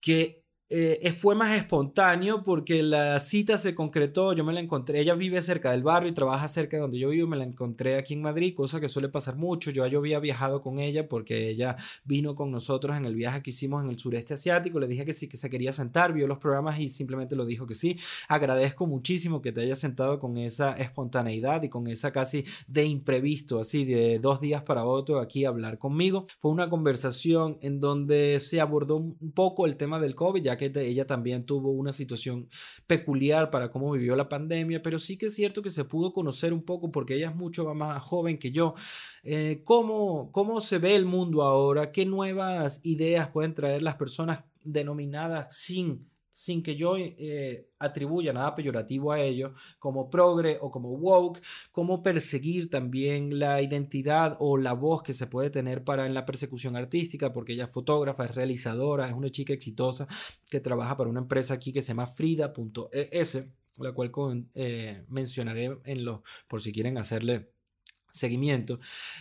que 0.00 0.43
eh, 0.70 1.12
fue 1.12 1.34
más 1.34 1.54
espontáneo 1.54 2.42
porque 2.42 2.82
la 2.82 3.20
cita 3.20 3.58
se 3.58 3.74
concretó, 3.74 4.32
yo 4.32 4.44
me 4.44 4.52
la 4.54 4.60
encontré, 4.60 5.00
ella 5.00 5.14
vive 5.14 5.42
cerca 5.42 5.70
del 5.70 5.82
barrio 5.82 6.10
y 6.10 6.14
trabaja 6.14 6.48
cerca 6.48 6.78
de 6.78 6.80
donde 6.80 6.98
yo 6.98 7.10
vivo, 7.10 7.28
me 7.28 7.36
la 7.36 7.44
encontré 7.44 7.96
aquí 7.96 8.14
en 8.14 8.22
Madrid, 8.22 8.54
cosa 8.54 8.80
que 8.80 8.88
suele 8.88 9.10
pasar 9.10 9.36
mucho, 9.36 9.70
yo, 9.70 9.86
yo 9.86 9.98
había 9.98 10.20
viajado 10.20 10.62
con 10.62 10.78
ella 10.78 11.06
porque 11.06 11.50
ella 11.50 11.76
vino 12.04 12.34
con 12.34 12.50
nosotros 12.50 12.96
en 12.96 13.04
el 13.04 13.14
viaje 13.14 13.42
que 13.42 13.50
hicimos 13.50 13.84
en 13.84 13.90
el 13.90 13.98
sureste 13.98 14.34
asiático, 14.34 14.80
le 14.80 14.86
dije 14.86 15.04
que 15.04 15.12
sí, 15.12 15.28
que 15.28 15.36
se 15.36 15.50
quería 15.50 15.70
sentar, 15.70 16.14
vio 16.14 16.26
los 16.26 16.38
programas 16.38 16.80
y 16.80 16.88
simplemente 16.88 17.36
lo 17.36 17.44
dijo 17.44 17.66
que 17.66 17.74
sí, 17.74 17.98
agradezco 18.28 18.86
muchísimo 18.86 19.42
que 19.42 19.52
te 19.52 19.60
hayas 19.60 19.78
sentado 19.78 20.18
con 20.18 20.38
esa 20.38 20.72
espontaneidad 20.78 21.62
y 21.62 21.68
con 21.68 21.88
esa 21.88 22.10
casi 22.10 22.44
de 22.68 22.84
imprevisto, 22.84 23.60
así 23.60 23.84
de 23.84 24.18
dos 24.18 24.40
días 24.40 24.62
para 24.62 24.86
otro 24.86 25.20
aquí 25.20 25.44
a 25.44 25.50
hablar 25.50 25.76
conmigo, 25.76 26.24
fue 26.38 26.50
una 26.50 26.70
conversación 26.70 27.58
en 27.60 27.80
donde 27.80 28.40
se 28.40 28.62
abordó 28.62 28.96
un 28.96 29.32
poco 29.32 29.66
el 29.66 29.76
tema 29.76 30.00
del 30.00 30.14
COVID, 30.14 30.42
ya 30.42 30.53
que 30.56 30.72
ella 30.74 31.06
también 31.06 31.44
tuvo 31.44 31.70
una 31.70 31.92
situación 31.92 32.48
peculiar 32.86 33.50
para 33.50 33.70
cómo 33.70 33.92
vivió 33.92 34.16
la 34.16 34.28
pandemia, 34.28 34.82
pero 34.82 34.98
sí 34.98 35.16
que 35.16 35.26
es 35.26 35.34
cierto 35.34 35.62
que 35.62 35.70
se 35.70 35.84
pudo 35.84 36.12
conocer 36.12 36.52
un 36.52 36.62
poco 36.62 36.90
porque 36.90 37.14
ella 37.14 37.30
es 37.30 37.36
mucho 37.36 37.72
más 37.74 38.02
joven 38.02 38.38
que 38.38 38.52
yo, 38.52 38.74
eh, 39.22 39.62
cómo, 39.64 40.30
cómo 40.32 40.60
se 40.60 40.78
ve 40.78 40.94
el 40.94 41.06
mundo 41.06 41.42
ahora, 41.42 41.92
qué 41.92 42.06
nuevas 42.06 42.80
ideas 42.84 43.28
pueden 43.28 43.54
traer 43.54 43.82
las 43.82 43.96
personas 43.96 44.44
denominadas 44.64 45.56
sin 45.56 46.08
sin 46.34 46.64
que 46.64 46.74
yo 46.74 46.96
eh, 46.98 47.68
atribuya 47.78 48.32
nada 48.32 48.56
peyorativo 48.56 49.12
a 49.12 49.20
ello, 49.20 49.54
como 49.78 50.10
progre 50.10 50.58
o 50.60 50.70
como 50.70 50.90
woke, 50.90 51.40
como 51.70 52.02
perseguir 52.02 52.68
también 52.68 53.38
la 53.38 53.62
identidad 53.62 54.36
o 54.40 54.56
la 54.56 54.72
voz 54.72 55.04
que 55.04 55.14
se 55.14 55.28
puede 55.28 55.50
tener 55.50 55.84
para 55.84 56.06
en 56.06 56.12
la 56.12 56.26
persecución 56.26 56.74
artística, 56.74 57.32
porque 57.32 57.52
ella 57.52 57.66
es 57.66 57.70
fotógrafa, 57.70 58.24
es 58.24 58.34
realizadora, 58.34 59.06
es 59.06 59.14
una 59.14 59.30
chica 59.30 59.52
exitosa 59.52 60.08
que 60.50 60.58
trabaja 60.58 60.96
para 60.96 61.08
una 61.08 61.20
empresa 61.20 61.54
aquí 61.54 61.72
que 61.72 61.82
se 61.82 61.88
llama 61.88 62.08
Frida.es, 62.08 63.46
la 63.78 63.92
cual 63.92 64.10
eh, 64.54 65.04
mencionaré 65.08 65.78
en 65.84 66.04
los, 66.04 66.20
por 66.48 66.60
si 66.60 66.72
quieren 66.72 66.98
hacerle 66.98 67.54
seguimiento. 68.14 68.78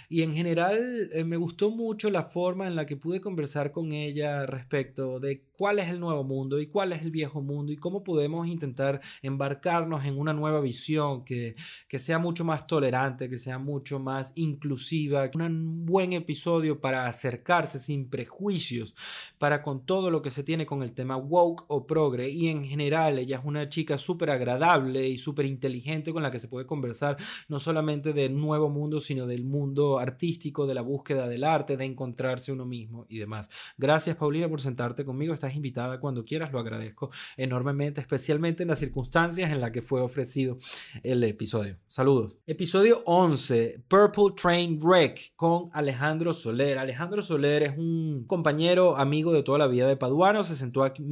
Y 0.07 0.21
en 0.21 0.33
general 0.33 1.09
eh, 1.11 1.23
me 1.23 1.37
gustó 1.37 1.71
mucho 1.71 2.09
la 2.11 2.23
forma 2.23 2.67
en 2.67 2.75
la 2.75 2.85
que 2.85 2.95
pude 2.95 3.19
conversar 3.19 3.71
con 3.71 3.91
ella 3.91 4.45
respecto 4.45 5.19
de 5.19 5.47
cuál 5.57 5.79
es 5.79 5.89
el 5.89 5.99
nuevo 5.99 6.23
mundo 6.23 6.59
y 6.59 6.67
cuál 6.67 6.93
es 6.93 7.01
el 7.01 7.11
viejo 7.11 7.41
mundo 7.41 7.71
y 7.71 7.77
cómo 7.77 8.03
podemos 8.03 8.47
intentar 8.47 9.01
embarcarnos 9.21 10.05
en 10.05 10.17
una 10.17 10.33
nueva 10.33 10.61
visión 10.61 11.23
que, 11.23 11.55
que 11.87 11.99
sea 11.99 12.19
mucho 12.19 12.43
más 12.43 12.67
tolerante, 12.67 13.29
que 13.29 13.37
sea 13.37 13.59
mucho 13.59 13.99
más 13.99 14.33
inclusiva, 14.35 15.29
un 15.35 15.85
buen 15.85 16.13
episodio 16.13 16.79
para 16.79 17.07
acercarse 17.07 17.79
sin 17.79 18.09
prejuicios 18.09 18.95
para 19.37 19.61
con 19.61 19.85
todo 19.85 20.09
lo 20.09 20.21
que 20.21 20.29
se 20.29 20.43
tiene 20.43 20.65
con 20.65 20.83
el 20.83 20.93
tema 20.93 21.17
woke 21.17 21.65
o 21.67 21.85
progre 21.85 22.29
y 22.29 22.49
en 22.49 22.63
general 22.63 23.19
ella 23.19 23.37
es 23.37 23.45
una 23.45 23.67
chica 23.67 23.97
súper 23.97 24.29
agradable 24.29 25.07
y 25.07 25.17
súper 25.17 25.45
inteligente 25.45 26.13
con 26.13 26.23
la 26.23 26.31
que 26.31 26.39
se 26.39 26.47
puede 26.47 26.65
conversar 26.65 27.17
no 27.47 27.59
solamente 27.59 28.13
del 28.13 28.39
nuevo 28.39 28.69
mundo 28.69 28.99
sino 28.99 29.27
del 29.27 29.43
mundo 29.43 29.99
artístico, 29.99 30.65
de 30.65 30.73
la 30.73 30.81
búsqueda 30.81 31.27
del 31.27 31.43
arte, 31.43 31.77
de 31.77 31.85
encontrarse 31.85 32.51
uno 32.51 32.65
mismo 32.65 33.05
y 33.09 33.19
demás. 33.19 33.49
Gracias, 33.77 34.15
Paulina, 34.15 34.49
por 34.49 34.61
sentarte 34.61 35.05
conmigo. 35.05 35.33
Estás 35.43 35.57
invitada 35.57 35.99
cuando 35.99 36.23
quieras, 36.23 36.53
lo 36.53 36.59
agradezco 36.59 37.09
enormemente, 37.35 37.99
especialmente 37.99 38.63
en 38.63 38.69
las 38.69 38.79
circunstancias 38.79 39.51
en 39.51 39.59
las 39.59 39.71
que 39.71 39.81
fue 39.81 39.99
ofrecido 39.99 40.57
el 41.03 41.21
episodio. 41.25 41.75
Saludos. 41.85 42.37
Episodio 42.47 43.03
11, 43.05 43.83
Purple 43.89 44.35
Train 44.41 44.79
Wreck 44.81 45.33
con 45.35 45.67
Alejandro 45.73 46.31
Soler. 46.31 46.77
Alejandro 46.77 47.21
Soler 47.21 47.63
es 47.63 47.77
un 47.77 48.23
compañero, 48.25 48.95
amigo 48.95 49.33
de 49.33 49.43
toda 49.43 49.59
la 49.59 49.67
vida 49.67 49.85
de 49.85 49.97
Paduano, 49.97 50.45
se 50.45 50.55
sentó 50.55 50.85
aquí, 50.85 51.03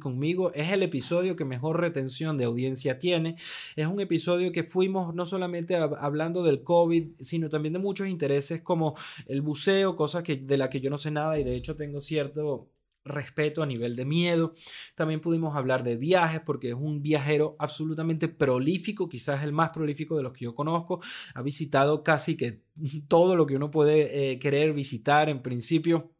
conmigo. 0.00 0.50
Es 0.52 0.72
el 0.72 0.82
episodio 0.82 1.36
que 1.36 1.44
mejor 1.44 1.80
retención 1.80 2.38
de 2.38 2.46
audiencia 2.46 2.98
tiene. 2.98 3.36
Es 3.76 3.86
un 3.86 4.00
episodio 4.00 4.50
que 4.50 4.64
fuimos 4.64 5.14
no 5.14 5.26
solamente 5.26 5.76
hablando 5.76 6.42
del 6.42 6.64
COVID, 6.64 7.10
sino 7.20 7.48
también 7.48 7.74
de 7.74 7.78
muchos 7.78 8.08
intereses 8.08 8.62
como 8.62 8.96
el 9.26 9.42
buceo, 9.42 9.94
cosas 9.94 10.24
que, 10.24 10.34
de 10.38 10.56
las 10.56 10.70
que 10.70 10.80
yo 10.80 10.90
no 10.90 10.98
sé 10.98 11.12
nada 11.12 11.38
y 11.38 11.44
de 11.44 11.54
hecho 11.54 11.76
tengo 11.76 12.00
cierto 12.00 12.68
respeto 13.04 13.62
a 13.62 13.66
nivel 13.66 13.96
de 13.96 14.04
miedo. 14.04 14.52
También 14.94 15.20
pudimos 15.20 15.56
hablar 15.56 15.84
de 15.84 15.96
viajes 15.96 16.40
porque 16.44 16.70
es 16.70 16.74
un 16.74 17.02
viajero 17.02 17.56
absolutamente 17.58 18.28
prolífico, 18.28 19.08
quizás 19.08 19.42
el 19.42 19.52
más 19.52 19.70
prolífico 19.70 20.16
de 20.16 20.22
los 20.22 20.32
que 20.32 20.44
yo 20.44 20.54
conozco. 20.54 21.00
Ha 21.34 21.42
visitado 21.42 22.02
casi 22.02 22.36
que 22.36 22.62
todo 23.08 23.36
lo 23.36 23.46
que 23.46 23.56
uno 23.56 23.70
puede 23.70 24.32
eh, 24.32 24.38
querer 24.38 24.72
visitar 24.72 25.28
en 25.28 25.42
principio, 25.42 26.12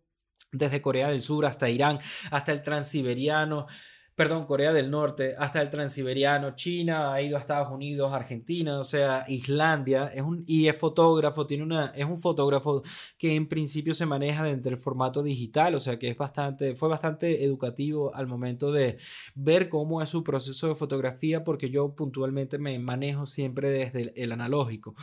desde 0.53 0.83
Corea 0.83 1.09
del 1.09 1.21
Sur 1.21 1.47
hasta 1.47 1.71
Irán, 1.71 2.01
hasta 2.31 2.53
el 2.53 2.63
transiberiano 2.63 3.67
perdón, 4.21 4.45
Corea 4.45 4.75
del 4.75 4.91
Norte, 4.91 5.35
hasta 5.39 5.63
el 5.63 5.71
transiberiano, 5.71 6.55
China, 6.55 7.15
ha 7.15 7.23
ido 7.23 7.39
a 7.39 7.41
Estados 7.41 7.73
Unidos, 7.73 8.13
Argentina, 8.13 8.79
o 8.79 8.85
sea, 8.85 9.25
Islandia, 9.29 10.09
es 10.09 10.21
un, 10.21 10.45
y 10.47 10.69
es 10.69 10.77
fotógrafo, 10.77 11.47
tiene 11.47 11.63
una, 11.63 11.87
es 11.97 12.05
un 12.05 12.21
fotógrafo 12.21 12.83
que 13.17 13.35
en 13.35 13.49
principio 13.49 13.95
se 13.95 14.05
maneja 14.05 14.45
dentro 14.45 14.69
del 14.69 14.79
formato 14.79 15.23
digital, 15.23 15.75
o 15.75 15.79
sea 15.79 15.99
que 15.99 16.11
es 16.11 16.19
bastante, 16.19 16.77
fue 16.77 16.91
bastante 16.91 17.45
educativo 17.45 18.15
al 18.15 18.27
momento 18.27 18.71
de 18.73 18.99
ver 19.35 19.71
cómo 19.71 20.03
es 20.03 20.11
su 20.11 20.23
proceso 20.23 20.69
de 20.69 20.75
fotografía, 20.75 21.43
porque 21.43 21.71
yo 21.71 21.95
puntualmente 21.95 22.59
me 22.59 22.79
manejo 22.79 23.25
siempre 23.25 23.71
desde 23.71 24.13
el 24.23 24.33
analógico. 24.33 24.95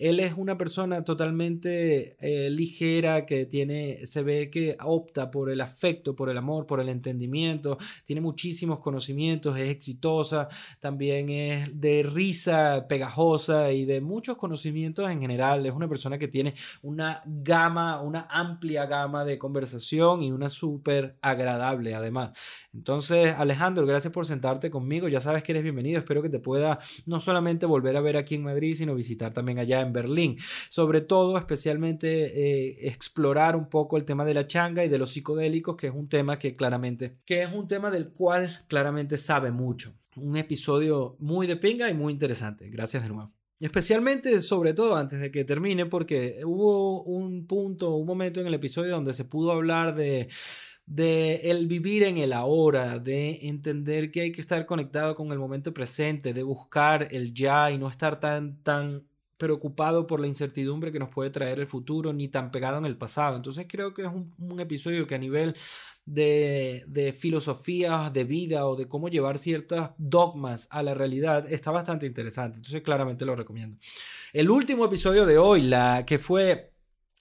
Él 0.00 0.18
es 0.18 0.32
una 0.34 0.56
persona 0.56 1.04
totalmente 1.04 2.16
eh, 2.20 2.48
ligera 2.48 3.26
que 3.26 3.44
tiene, 3.44 4.06
se 4.06 4.22
ve 4.22 4.50
que 4.50 4.76
opta 4.82 5.30
por 5.30 5.50
el 5.50 5.60
afecto, 5.60 6.16
por 6.16 6.30
el 6.30 6.38
amor, 6.38 6.66
por 6.66 6.80
el 6.80 6.88
entendimiento, 6.88 7.76
tiene 8.04 8.22
muchísimos 8.22 8.80
conocimientos, 8.80 9.58
es 9.58 9.68
exitosa, 9.68 10.48
también 10.78 11.28
es 11.28 11.80
de 11.80 12.02
risa 12.02 12.86
pegajosa 12.88 13.72
y 13.72 13.84
de 13.84 14.00
muchos 14.00 14.38
conocimientos 14.38 15.10
en 15.10 15.20
general. 15.20 15.66
Es 15.66 15.74
una 15.74 15.88
persona 15.88 16.16
que 16.16 16.28
tiene 16.28 16.54
una 16.80 17.22
gama, 17.26 18.00
una 18.00 18.26
amplia 18.30 18.86
gama 18.86 19.24
de 19.26 19.38
conversación 19.38 20.22
y 20.22 20.32
una 20.32 20.48
súper 20.48 21.16
agradable 21.20 21.94
además. 21.94 22.32
Entonces, 22.72 23.34
Alejandro, 23.36 23.84
gracias 23.84 24.12
por 24.12 24.24
sentarte 24.24 24.70
conmigo. 24.70 25.08
Ya 25.08 25.20
sabes 25.20 25.42
que 25.42 25.52
eres 25.52 25.62
bienvenido. 25.62 25.98
Espero 25.98 26.22
que 26.22 26.30
te 26.30 26.38
pueda 26.38 26.78
no 27.06 27.20
solamente 27.20 27.66
volver 27.66 27.96
a 27.96 28.00
ver 28.00 28.16
aquí 28.16 28.36
en 28.36 28.44
Madrid, 28.44 28.74
sino 28.74 28.94
visitar 28.94 29.32
también 29.32 29.58
allá 29.58 29.80
en 29.80 29.89
Berlín. 29.92 30.36
Sobre 30.68 31.00
todo, 31.00 31.38
especialmente 31.38 32.08
eh, 32.08 32.88
explorar 32.88 33.56
un 33.56 33.68
poco 33.68 33.96
el 33.96 34.04
tema 34.04 34.24
de 34.24 34.34
la 34.34 34.46
changa 34.46 34.84
y 34.84 34.88
de 34.88 34.98
los 34.98 35.10
psicodélicos, 35.10 35.76
que 35.76 35.88
es 35.88 35.94
un 35.94 36.08
tema 36.08 36.38
que 36.38 36.56
claramente, 36.56 37.18
que 37.24 37.42
es 37.42 37.52
un 37.52 37.68
tema 37.68 37.90
del 37.90 38.10
cual 38.10 38.64
claramente 38.68 39.16
sabe 39.16 39.50
mucho. 39.50 39.94
Un 40.16 40.36
episodio 40.36 41.16
muy 41.18 41.46
de 41.46 41.56
pinga 41.56 41.88
y 41.88 41.94
muy 41.94 42.12
interesante. 42.12 42.68
Gracias 42.68 43.02
de 43.02 43.08
nuevo. 43.08 43.30
Especialmente, 43.60 44.40
sobre 44.40 44.72
todo, 44.72 44.96
antes 44.96 45.20
de 45.20 45.30
que 45.30 45.44
termine, 45.44 45.84
porque 45.84 46.40
hubo 46.44 47.02
un 47.02 47.46
punto, 47.46 47.94
un 47.94 48.06
momento 48.06 48.40
en 48.40 48.46
el 48.46 48.54
episodio 48.54 48.92
donde 48.92 49.12
se 49.12 49.26
pudo 49.26 49.52
hablar 49.52 49.94
de 49.94 50.28
de 50.90 51.36
el 51.44 51.68
vivir 51.68 52.02
en 52.02 52.18
el 52.18 52.32
ahora, 52.32 52.98
de 52.98 53.46
entender 53.46 54.10
que 54.10 54.22
hay 54.22 54.32
que 54.32 54.40
estar 54.40 54.66
conectado 54.66 55.14
con 55.14 55.30
el 55.30 55.38
momento 55.38 55.72
presente, 55.72 56.34
de 56.34 56.42
buscar 56.42 57.06
el 57.12 57.32
ya 57.32 57.70
y 57.70 57.78
no 57.78 57.88
estar 57.88 58.18
tan 58.18 58.60
tan 58.64 59.06
preocupado 59.40 60.06
por 60.06 60.20
la 60.20 60.26
incertidumbre 60.26 60.92
que 60.92 60.98
nos 60.98 61.08
puede 61.08 61.30
traer 61.30 61.58
el 61.58 61.66
futuro, 61.66 62.12
ni 62.12 62.28
tan 62.28 62.50
pegado 62.50 62.76
en 62.76 62.84
el 62.84 62.98
pasado. 62.98 63.36
Entonces 63.36 63.66
creo 63.66 63.94
que 63.94 64.02
es 64.02 64.08
un, 64.08 64.60
episodio 64.60 65.06
que 65.06 65.14
a 65.14 65.18
nivel 65.18 65.56
de, 66.04 66.84
de 66.86 67.14
filosofía 67.14 68.10
de 68.12 68.24
vida 68.24 68.66
o 68.66 68.76
de 68.76 68.86
cómo 68.86 69.08
llevar 69.08 69.38
ciertas 69.38 69.92
dogmas 69.96 70.68
a 70.70 70.82
la 70.82 70.92
realidad 70.92 71.50
está 71.50 71.70
bastante 71.70 72.04
interesante. 72.04 72.58
Entonces 72.58 72.82
claramente 72.82 73.24
lo 73.24 73.34
recomiendo. 73.34 73.78
El 74.34 74.50
último 74.50 74.84
episodio 74.84 75.24
de 75.24 75.38
hoy, 75.38 75.62
la 75.62 76.04
que 76.04 76.18
fue 76.18 76.74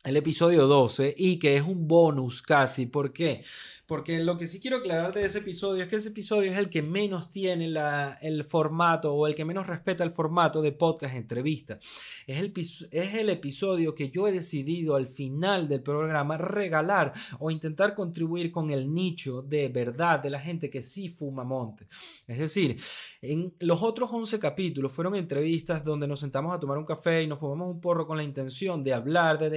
el 0.03 0.15
episodio 0.15 0.65
12 0.67 1.13
y 1.17 1.39
que 1.39 1.57
es 1.57 1.63
un 1.63 1.87
bonus 1.87 2.41
casi. 2.41 2.85
¿Por 2.85 3.11
qué? 3.11 3.43
Porque 3.89 4.19
lo 4.19 4.37
que 4.37 4.45
sí 4.45 4.59
quiero 4.59 4.77
aclarar 4.77 5.15
de 5.15 5.25
ese 5.25 5.39
episodio 5.39 5.81
es 5.81 5.89
que 5.89 5.95
ese 5.95 6.09
episodio 6.09 6.51
es 6.51 6.59
el 6.59 6.69
que 6.69 6.83
menos 6.83 7.31
tiene 7.31 7.67
la, 7.67 8.19
el 8.21 8.43
formato 8.43 9.15
o 9.15 9.25
el 9.25 9.33
que 9.33 9.45
menos 9.45 9.65
respeta 9.65 10.03
el 10.03 10.11
formato 10.11 10.61
de 10.61 10.71
podcast 10.71 11.15
entrevista. 11.15 11.79
Es 12.27 12.39
el, 12.39 12.53
es 12.55 13.15
el 13.15 13.29
episodio 13.29 13.95
que 13.95 14.11
yo 14.11 14.27
he 14.27 14.31
decidido 14.31 14.95
al 14.95 15.07
final 15.07 15.67
del 15.67 15.81
programa 15.81 16.37
regalar 16.37 17.13
o 17.39 17.49
intentar 17.49 17.95
contribuir 17.95 18.51
con 18.51 18.69
el 18.69 18.93
nicho 18.93 19.41
de 19.41 19.69
verdad 19.69 20.19
de 20.19 20.29
la 20.29 20.39
gente 20.39 20.69
que 20.69 20.83
sí 20.83 21.09
fuma 21.09 21.43
monte. 21.43 21.87
Es 22.27 22.37
decir, 22.37 22.79
en 23.23 23.55
los 23.59 23.81
otros 23.81 24.11
11 24.13 24.37
capítulos 24.37 24.91
fueron 24.91 25.15
entrevistas 25.15 25.83
donde 25.83 26.07
nos 26.07 26.19
sentamos 26.19 26.53
a 26.53 26.59
tomar 26.59 26.77
un 26.77 26.85
café 26.85 27.23
y 27.23 27.27
nos 27.27 27.39
fumamos 27.39 27.73
un 27.73 27.81
porro 27.81 28.05
con 28.05 28.17
la 28.17 28.23
intención 28.23 28.83
de 28.83 28.93
hablar, 28.93 29.39
de 29.39 29.49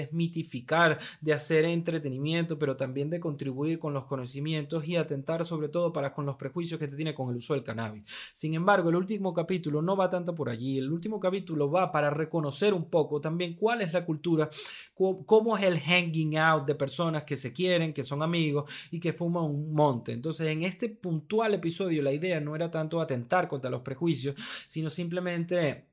de 1.21 1.33
hacer 1.33 1.64
entretenimiento, 1.64 2.59
pero 2.59 2.77
también 2.77 3.11
de 3.11 3.21
contribuir 3.21 3.79
con 3.79 3.92
los 3.92 4.05
conocimientos 4.05 4.23
conocimientos 4.23 4.87
y 4.87 4.97
atentar 4.97 5.45
sobre 5.45 5.68
todo 5.68 5.92
para 5.92 6.14
con 6.14 6.25
los 6.25 6.37
prejuicios 6.37 6.79
que 6.79 6.87
te 6.87 6.97
tiene 6.97 7.14
con 7.14 7.31
el 7.31 7.37
uso 7.37 7.55
del 7.55 7.64
cannabis. 7.64 8.05
Sin 8.33 8.55
embargo, 8.55 8.88
el 8.88 8.97
último 8.97 9.35
capítulo 9.35 9.83
no 9.83 9.97
va 9.97 10.09
tanto 10.09 10.35
por 10.35 10.49
allí, 10.49 10.79
el 10.79 10.92
último 10.92 11.18
capítulo 11.18 11.71
va 11.71 11.90
para 11.90 12.11
reconocer 12.11 12.73
un 12.73 12.88
poco 12.88 13.21
también 13.21 13.55
cuál 13.55 13.83
es 13.83 13.92
la 13.92 14.05
cultura, 14.05 14.49
cómo 14.95 15.59
es 15.59 15.64
el 15.64 15.81
hanging 15.81 16.37
out 16.38 16.66
de 16.66 16.75
personas 16.75 17.25
que 17.25 17.37
se 17.37 17.53
quieren, 17.53 17.92
que 17.92 18.05
son 18.05 18.23
amigos 18.23 18.71
y 18.90 19.01
que 19.01 19.12
fuman 19.12 19.45
un 19.45 19.73
monte. 19.73 20.12
Entonces, 20.12 20.47
en 20.49 20.62
este 20.62 20.88
puntual 20.88 21.55
episodio 21.55 22.03
la 22.03 22.12
idea 22.12 22.40
no 22.40 22.55
era 22.55 22.71
tanto 22.71 23.01
atentar 23.01 23.49
contra 23.49 23.71
los 23.71 23.83
prejuicios, 23.83 24.37
sino 24.68 24.88
simplemente 24.88 25.91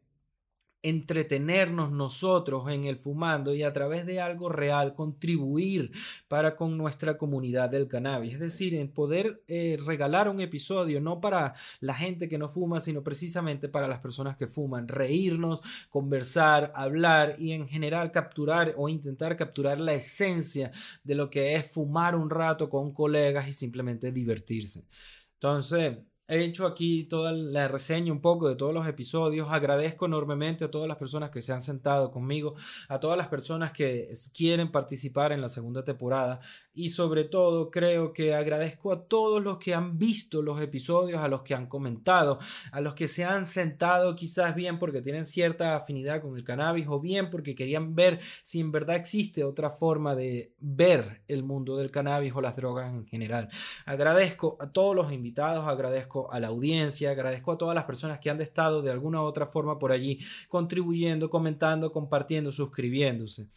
entretenernos 0.82 1.92
nosotros 1.92 2.70
en 2.70 2.86
el 2.86 2.98
fumando 2.98 3.54
y 3.54 3.64
a 3.64 3.74
través 3.74 4.06
de 4.06 4.22
algo 4.22 4.50
real 4.50 4.96
contribuir 4.96 5.92
para 6.28 6.56
con 6.56 6.78
nuestra 6.78 7.18
comunidad 7.18 7.70
del 7.70 7.88
cannabis. 7.88 8.34
Es 8.34 8.40
decir, 8.40 8.76
en 8.76 8.90
poder 8.90 9.44
eh, 9.48 9.78
regalar 9.86 10.30
un 10.30 10.42
episodio 10.42 11.02
no 11.02 11.20
para 11.20 11.54
la 11.80 11.94
gente 11.94 12.30
que 12.30 12.38
no 12.38 12.48
fuma, 12.48 12.80
sino 12.80 13.04
precisamente 13.04 13.68
para 13.68 13.88
las 13.88 14.00
personas 14.00 14.38
que 14.38 14.48
fuman. 14.48 14.88
Reírnos, 14.88 15.62
conversar, 15.90 16.72
hablar 16.76 17.36
y 17.38 17.52
en 17.52 17.68
general 17.68 18.12
capturar 18.12 18.74
o 18.78 18.90
intentar 18.90 19.36
capturar 19.36 19.80
la 19.80 19.94
esencia 19.94 20.72
de 21.04 21.16
lo 21.16 21.30
que 21.30 21.56
es 21.56 21.70
fumar 21.70 22.16
un 22.16 22.30
rato 22.30 22.70
con 22.70 22.94
colegas 22.94 23.48
y 23.48 23.52
simplemente 23.52 24.12
divertirse. 24.12 24.86
Entonces, 25.34 25.98
He 26.30 26.44
hecho 26.44 26.68
aquí 26.68 27.06
toda 27.06 27.32
la 27.32 27.68
reseña 27.68 28.12
un 28.14 28.22
poco 28.22 28.48
de 28.48 28.56
todos 28.56 28.72
los 28.72 28.88
episodios. 28.88 29.48
Agradezco 29.50 30.06
enormemente 30.06 30.64
a 30.64 30.70
todas 30.70 30.88
las 30.88 30.98
personas 30.98 31.32
que 31.32 31.42
se 31.42 31.54
han 31.54 31.62
sentado 31.62 32.12
conmigo, 32.12 32.54
a 32.88 33.00
todas 33.00 33.18
las 33.18 33.30
personas 33.30 33.72
que 33.72 34.14
quieren 34.32 34.72
participar 34.72 35.32
en 35.32 35.42
la 35.42 35.50
segunda 35.50 35.84
temporada 35.84 36.40
y 36.80 36.90
sobre 36.90 37.24
todo 37.24 37.72
creo 37.72 38.14
que 38.14 38.36
agradezco 38.36 38.94
a 38.94 39.08
todos 39.08 39.44
los 39.44 39.58
que 39.58 39.74
han 39.74 39.98
visto 39.98 40.44
los 40.44 40.62
episodios, 40.62 41.20
a 41.20 41.28
los 41.28 41.42
que 41.42 41.56
han 41.56 41.66
comentado, 41.66 42.38
a 42.72 42.80
los 42.80 42.94
que 42.94 43.08
se 43.08 43.26
han 43.26 43.48
sentado 43.48 44.16
quizás 44.16 44.54
bien 44.54 44.78
porque 44.78 45.02
tienen 45.02 45.26
cierta 45.26 45.76
afinidad 45.76 46.22
con 46.22 46.38
el 46.38 46.44
cannabis 46.44 46.86
o 46.88 47.00
bien 47.00 47.32
porque 47.32 47.56
querían 47.56 47.96
ver 47.96 48.20
si 48.44 48.60
en 48.60 48.72
verdad 48.72 48.98
existe 48.98 49.44
otra 49.44 49.72
forma 49.72 50.16
de 50.16 50.54
ver 50.60 51.24
el 51.28 51.44
mundo 51.44 51.76
del 51.76 51.90
cannabis 51.90 52.34
o 52.36 52.42
las 52.42 52.56
drogas 52.56 52.94
en 52.94 53.08
general. 53.08 53.50
Agradezco 53.86 54.58
a 54.60 54.72
todos 54.72 54.96
los 54.96 55.12
invitados, 55.12 55.68
agradezco 55.68 56.19
a 56.32 56.40
la 56.40 56.48
audiencia, 56.48 57.12
agradezco 57.12 57.52
a 57.52 57.58
todas 57.58 57.76
las 57.76 57.86
personas 57.86 58.20
que 58.20 58.30
han 58.30 58.42
estado 58.42 58.82
de 58.82 58.92
alguna 58.92 59.22
u 59.22 59.26
otra 59.26 59.48
forma 59.48 59.78
por 59.80 59.92
allí 59.92 60.20
contribuyendo, 60.48 61.30
comentando, 61.30 61.92
compartiendo, 61.92 62.52
suscribiéndose. 62.52 63.48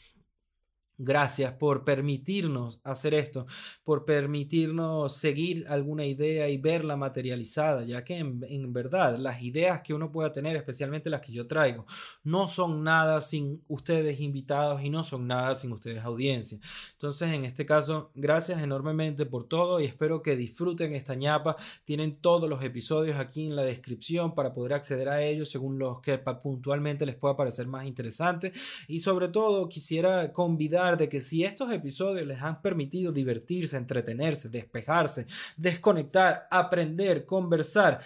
Gracias 0.99 1.53
por 1.55 1.85
permitirnos 1.85 2.81
hacer 2.85 3.15
esto, 3.15 3.47
por 3.83 4.05
permitirnos 4.05 5.17
seguir 5.17 5.67
alguna 5.69 6.05
idea 6.05 6.51
y 6.51 6.59
verla 6.59 6.97
materializada, 6.97 7.83
ya 7.83 8.05
que 8.05 8.19
en, 8.19 8.73
verdad 8.73 9.17
las 9.17 9.43
ideas 9.43 9.81
que 9.81 9.95
uno 9.95 10.13
pueda 10.13 10.33
tener, 10.33 10.55
especialmente 10.55 11.09
las 11.09 11.23
que 11.23 11.33
yo 11.33 11.47
traigo, 11.47 11.87
no 12.25 12.47
son 12.47 12.85
nada 12.85 13.21
sin 13.23 13.63
ustedes 13.69 14.21
invitados 14.21 14.83
y 14.83 14.91
no 14.91 15.03
son 15.03 15.27
nada 15.27 15.55
sin 15.55 15.73
ustedes 15.73 16.05
audiencia. 16.05 16.59
Entonces, 16.93 17.33
en 17.33 17.47
este 17.47 17.65
caso, 17.65 18.11
gracias 18.15 18.63
enormemente 18.63 19.25
por 19.25 19.49
todo 19.49 19.81
y 19.81 19.87
espero 19.87 20.21
que 20.23 20.37
disfruten 20.37 20.93
esta 20.93 21.15
ñapa. 21.15 21.57
Tienen 21.85 22.17
todos 22.21 22.49
los 22.51 22.63
episodios 22.63 23.17
aquí 23.17 23.47
en 23.47 23.57
la 23.57 23.63
descripción 23.63 24.35
para 24.35 24.53
poder 24.53 24.75
acceder 24.75 25.09
a 25.09 25.23
ellos 25.23 25.51
según 25.51 25.79
los 25.79 26.01
que 26.01 26.19
puntualmente 26.19 27.07
les 27.07 27.17
pueda 27.17 27.35
parecer 27.35 27.67
más 27.67 27.87
interesante. 27.87 28.53
Y 28.89 28.99
sobre 28.99 29.29
todo, 29.29 29.69
quisiera 29.69 30.33
convidar 30.33 30.82
de 30.97 31.09
que 31.09 31.21
si 31.21 31.45
estos 31.45 31.73
episodios 31.73 32.27
les 32.27 32.43
han 32.43 32.61
permitido 32.61 33.13
divertirse, 33.13 33.77
entretenerse, 33.77 34.49
despejarse, 34.49 35.27
desconectar, 35.57 36.49
aprender, 36.51 37.25
conversar, 37.25 38.01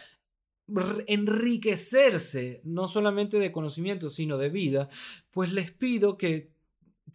enriquecerse, 1.06 2.60
no 2.64 2.88
solamente 2.88 3.38
de 3.38 3.52
conocimiento, 3.52 4.10
sino 4.10 4.36
de 4.36 4.50
vida, 4.50 4.88
pues 5.30 5.52
les 5.52 5.70
pido 5.72 6.16
que 6.16 6.54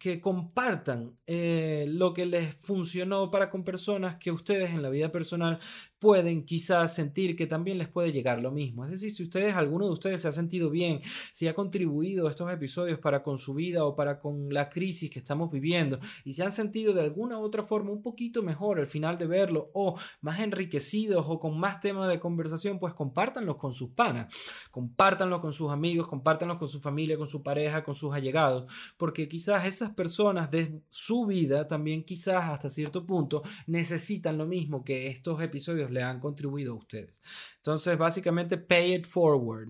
que 0.02 0.20
compartan 0.20 1.14
eh, 1.28 1.84
lo 1.88 2.12
que 2.12 2.26
les 2.26 2.56
funcionó 2.56 3.30
para 3.30 3.50
con 3.50 3.62
personas 3.62 4.16
que 4.16 4.32
ustedes 4.32 4.70
en 4.70 4.82
la 4.82 4.90
vida 4.90 5.12
personal 5.12 5.60
pueden 6.02 6.44
quizás 6.44 6.92
sentir 6.92 7.36
que 7.36 7.46
también 7.46 7.78
les 7.78 7.86
puede 7.86 8.10
llegar 8.10 8.40
lo 8.40 8.50
mismo. 8.50 8.84
Es 8.84 8.90
decir, 8.90 9.12
si 9.12 9.22
ustedes, 9.22 9.54
alguno 9.54 9.86
de 9.86 9.92
ustedes 9.92 10.20
se 10.20 10.26
ha 10.26 10.32
sentido 10.32 10.68
bien, 10.68 11.00
si 11.30 11.46
ha 11.46 11.54
contribuido 11.54 12.28
estos 12.28 12.52
episodios 12.52 12.98
para 12.98 13.22
con 13.22 13.38
su 13.38 13.54
vida 13.54 13.84
o 13.84 13.94
para 13.94 14.18
con 14.18 14.52
la 14.52 14.68
crisis 14.68 15.08
que 15.12 15.20
estamos 15.20 15.52
viviendo 15.52 16.00
y 16.24 16.32
se 16.32 16.42
han 16.42 16.50
sentido 16.50 16.92
de 16.92 17.02
alguna 17.02 17.38
u 17.38 17.42
otra 17.42 17.62
forma 17.62 17.92
un 17.92 18.02
poquito 18.02 18.42
mejor 18.42 18.80
al 18.80 18.88
final 18.88 19.16
de 19.16 19.28
verlo 19.28 19.70
o 19.74 19.96
más 20.22 20.40
enriquecidos 20.40 21.24
o 21.28 21.38
con 21.38 21.56
más 21.56 21.80
temas 21.80 22.08
de 22.08 22.18
conversación, 22.18 22.80
pues 22.80 22.94
compártanlos 22.94 23.58
con 23.58 23.72
sus 23.72 23.90
panas, 23.90 24.34
compártanlo 24.72 25.40
con 25.40 25.52
sus 25.52 25.70
amigos, 25.70 26.08
compártanlo 26.08 26.58
con 26.58 26.66
su 26.66 26.80
familia, 26.80 27.16
con 27.16 27.28
su 27.28 27.44
pareja, 27.44 27.84
con 27.84 27.94
sus 27.94 28.12
allegados, 28.12 28.64
porque 28.96 29.28
quizás 29.28 29.66
esas 29.66 29.90
personas 29.90 30.50
de 30.50 30.82
su 30.88 31.26
vida 31.26 31.68
también 31.68 32.02
quizás 32.02 32.50
hasta 32.50 32.68
cierto 32.68 33.06
punto 33.06 33.44
necesitan 33.68 34.36
lo 34.36 34.46
mismo 34.46 34.82
que 34.82 35.06
estos 35.06 35.40
episodios 35.40 35.91
le 35.92 36.02
han 36.02 36.20
contribuido 36.20 36.72
a 36.72 36.76
ustedes. 36.76 37.20
Entonces, 37.56 37.96
básicamente, 37.96 38.56
pay 38.56 38.94
it 38.94 39.06
forward. 39.06 39.68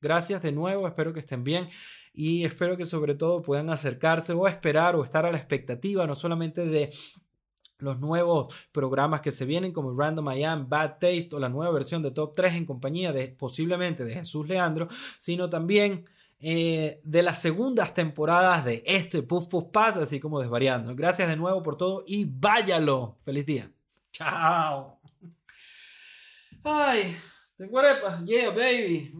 Gracias 0.00 0.42
de 0.42 0.52
nuevo, 0.52 0.88
espero 0.88 1.12
que 1.12 1.20
estén 1.20 1.44
bien 1.44 1.68
y 2.12 2.44
espero 2.44 2.76
que 2.76 2.86
sobre 2.86 3.14
todo 3.14 3.42
puedan 3.42 3.70
acercarse 3.70 4.32
o 4.32 4.46
esperar 4.46 4.96
o 4.96 5.04
estar 5.04 5.26
a 5.26 5.30
la 5.30 5.36
expectativa 5.36 6.06
no 6.06 6.14
solamente 6.14 6.64
de 6.64 6.90
los 7.78 7.98
nuevos 7.98 8.54
programas 8.72 9.20
que 9.20 9.30
se 9.30 9.44
vienen 9.44 9.72
como 9.72 9.96
Random 9.96 10.32
I 10.32 10.44
Am, 10.44 10.68
Bad 10.68 10.98
Taste 10.98 11.30
o 11.32 11.38
la 11.38 11.48
nueva 11.48 11.72
versión 11.72 12.02
de 12.02 12.10
Top 12.10 12.34
3 12.34 12.54
en 12.54 12.66
compañía 12.66 13.12
de 13.12 13.28
posiblemente 13.28 14.04
de 14.04 14.14
Jesús 14.14 14.48
Leandro, 14.48 14.88
sino 15.18 15.48
también 15.48 16.04
eh, 16.38 17.00
de 17.04 17.22
las 17.22 17.40
segundas 17.40 17.92
temporadas 17.92 18.64
de 18.64 18.82
este 18.86 19.22
Puff 19.22 19.46
Puff 19.46 19.64
Pass, 19.72 19.96
así 19.96 20.20
como 20.20 20.40
desvariando. 20.40 20.94
Gracias 20.94 21.28
de 21.28 21.36
nuevo 21.36 21.62
por 21.62 21.76
todo 21.76 22.04
y 22.06 22.24
váyalo. 22.24 23.18
Feliz 23.22 23.46
día. 23.46 23.70
Chao. 24.12 24.99
Ay, 26.64 27.16
tengo 27.56 27.78
arepa. 27.78 28.22
Yeah, 28.26 28.50
baby. 28.50 29.12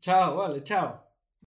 Chao, 0.00 0.36
vale, 0.36 0.60
chao. 0.60 1.05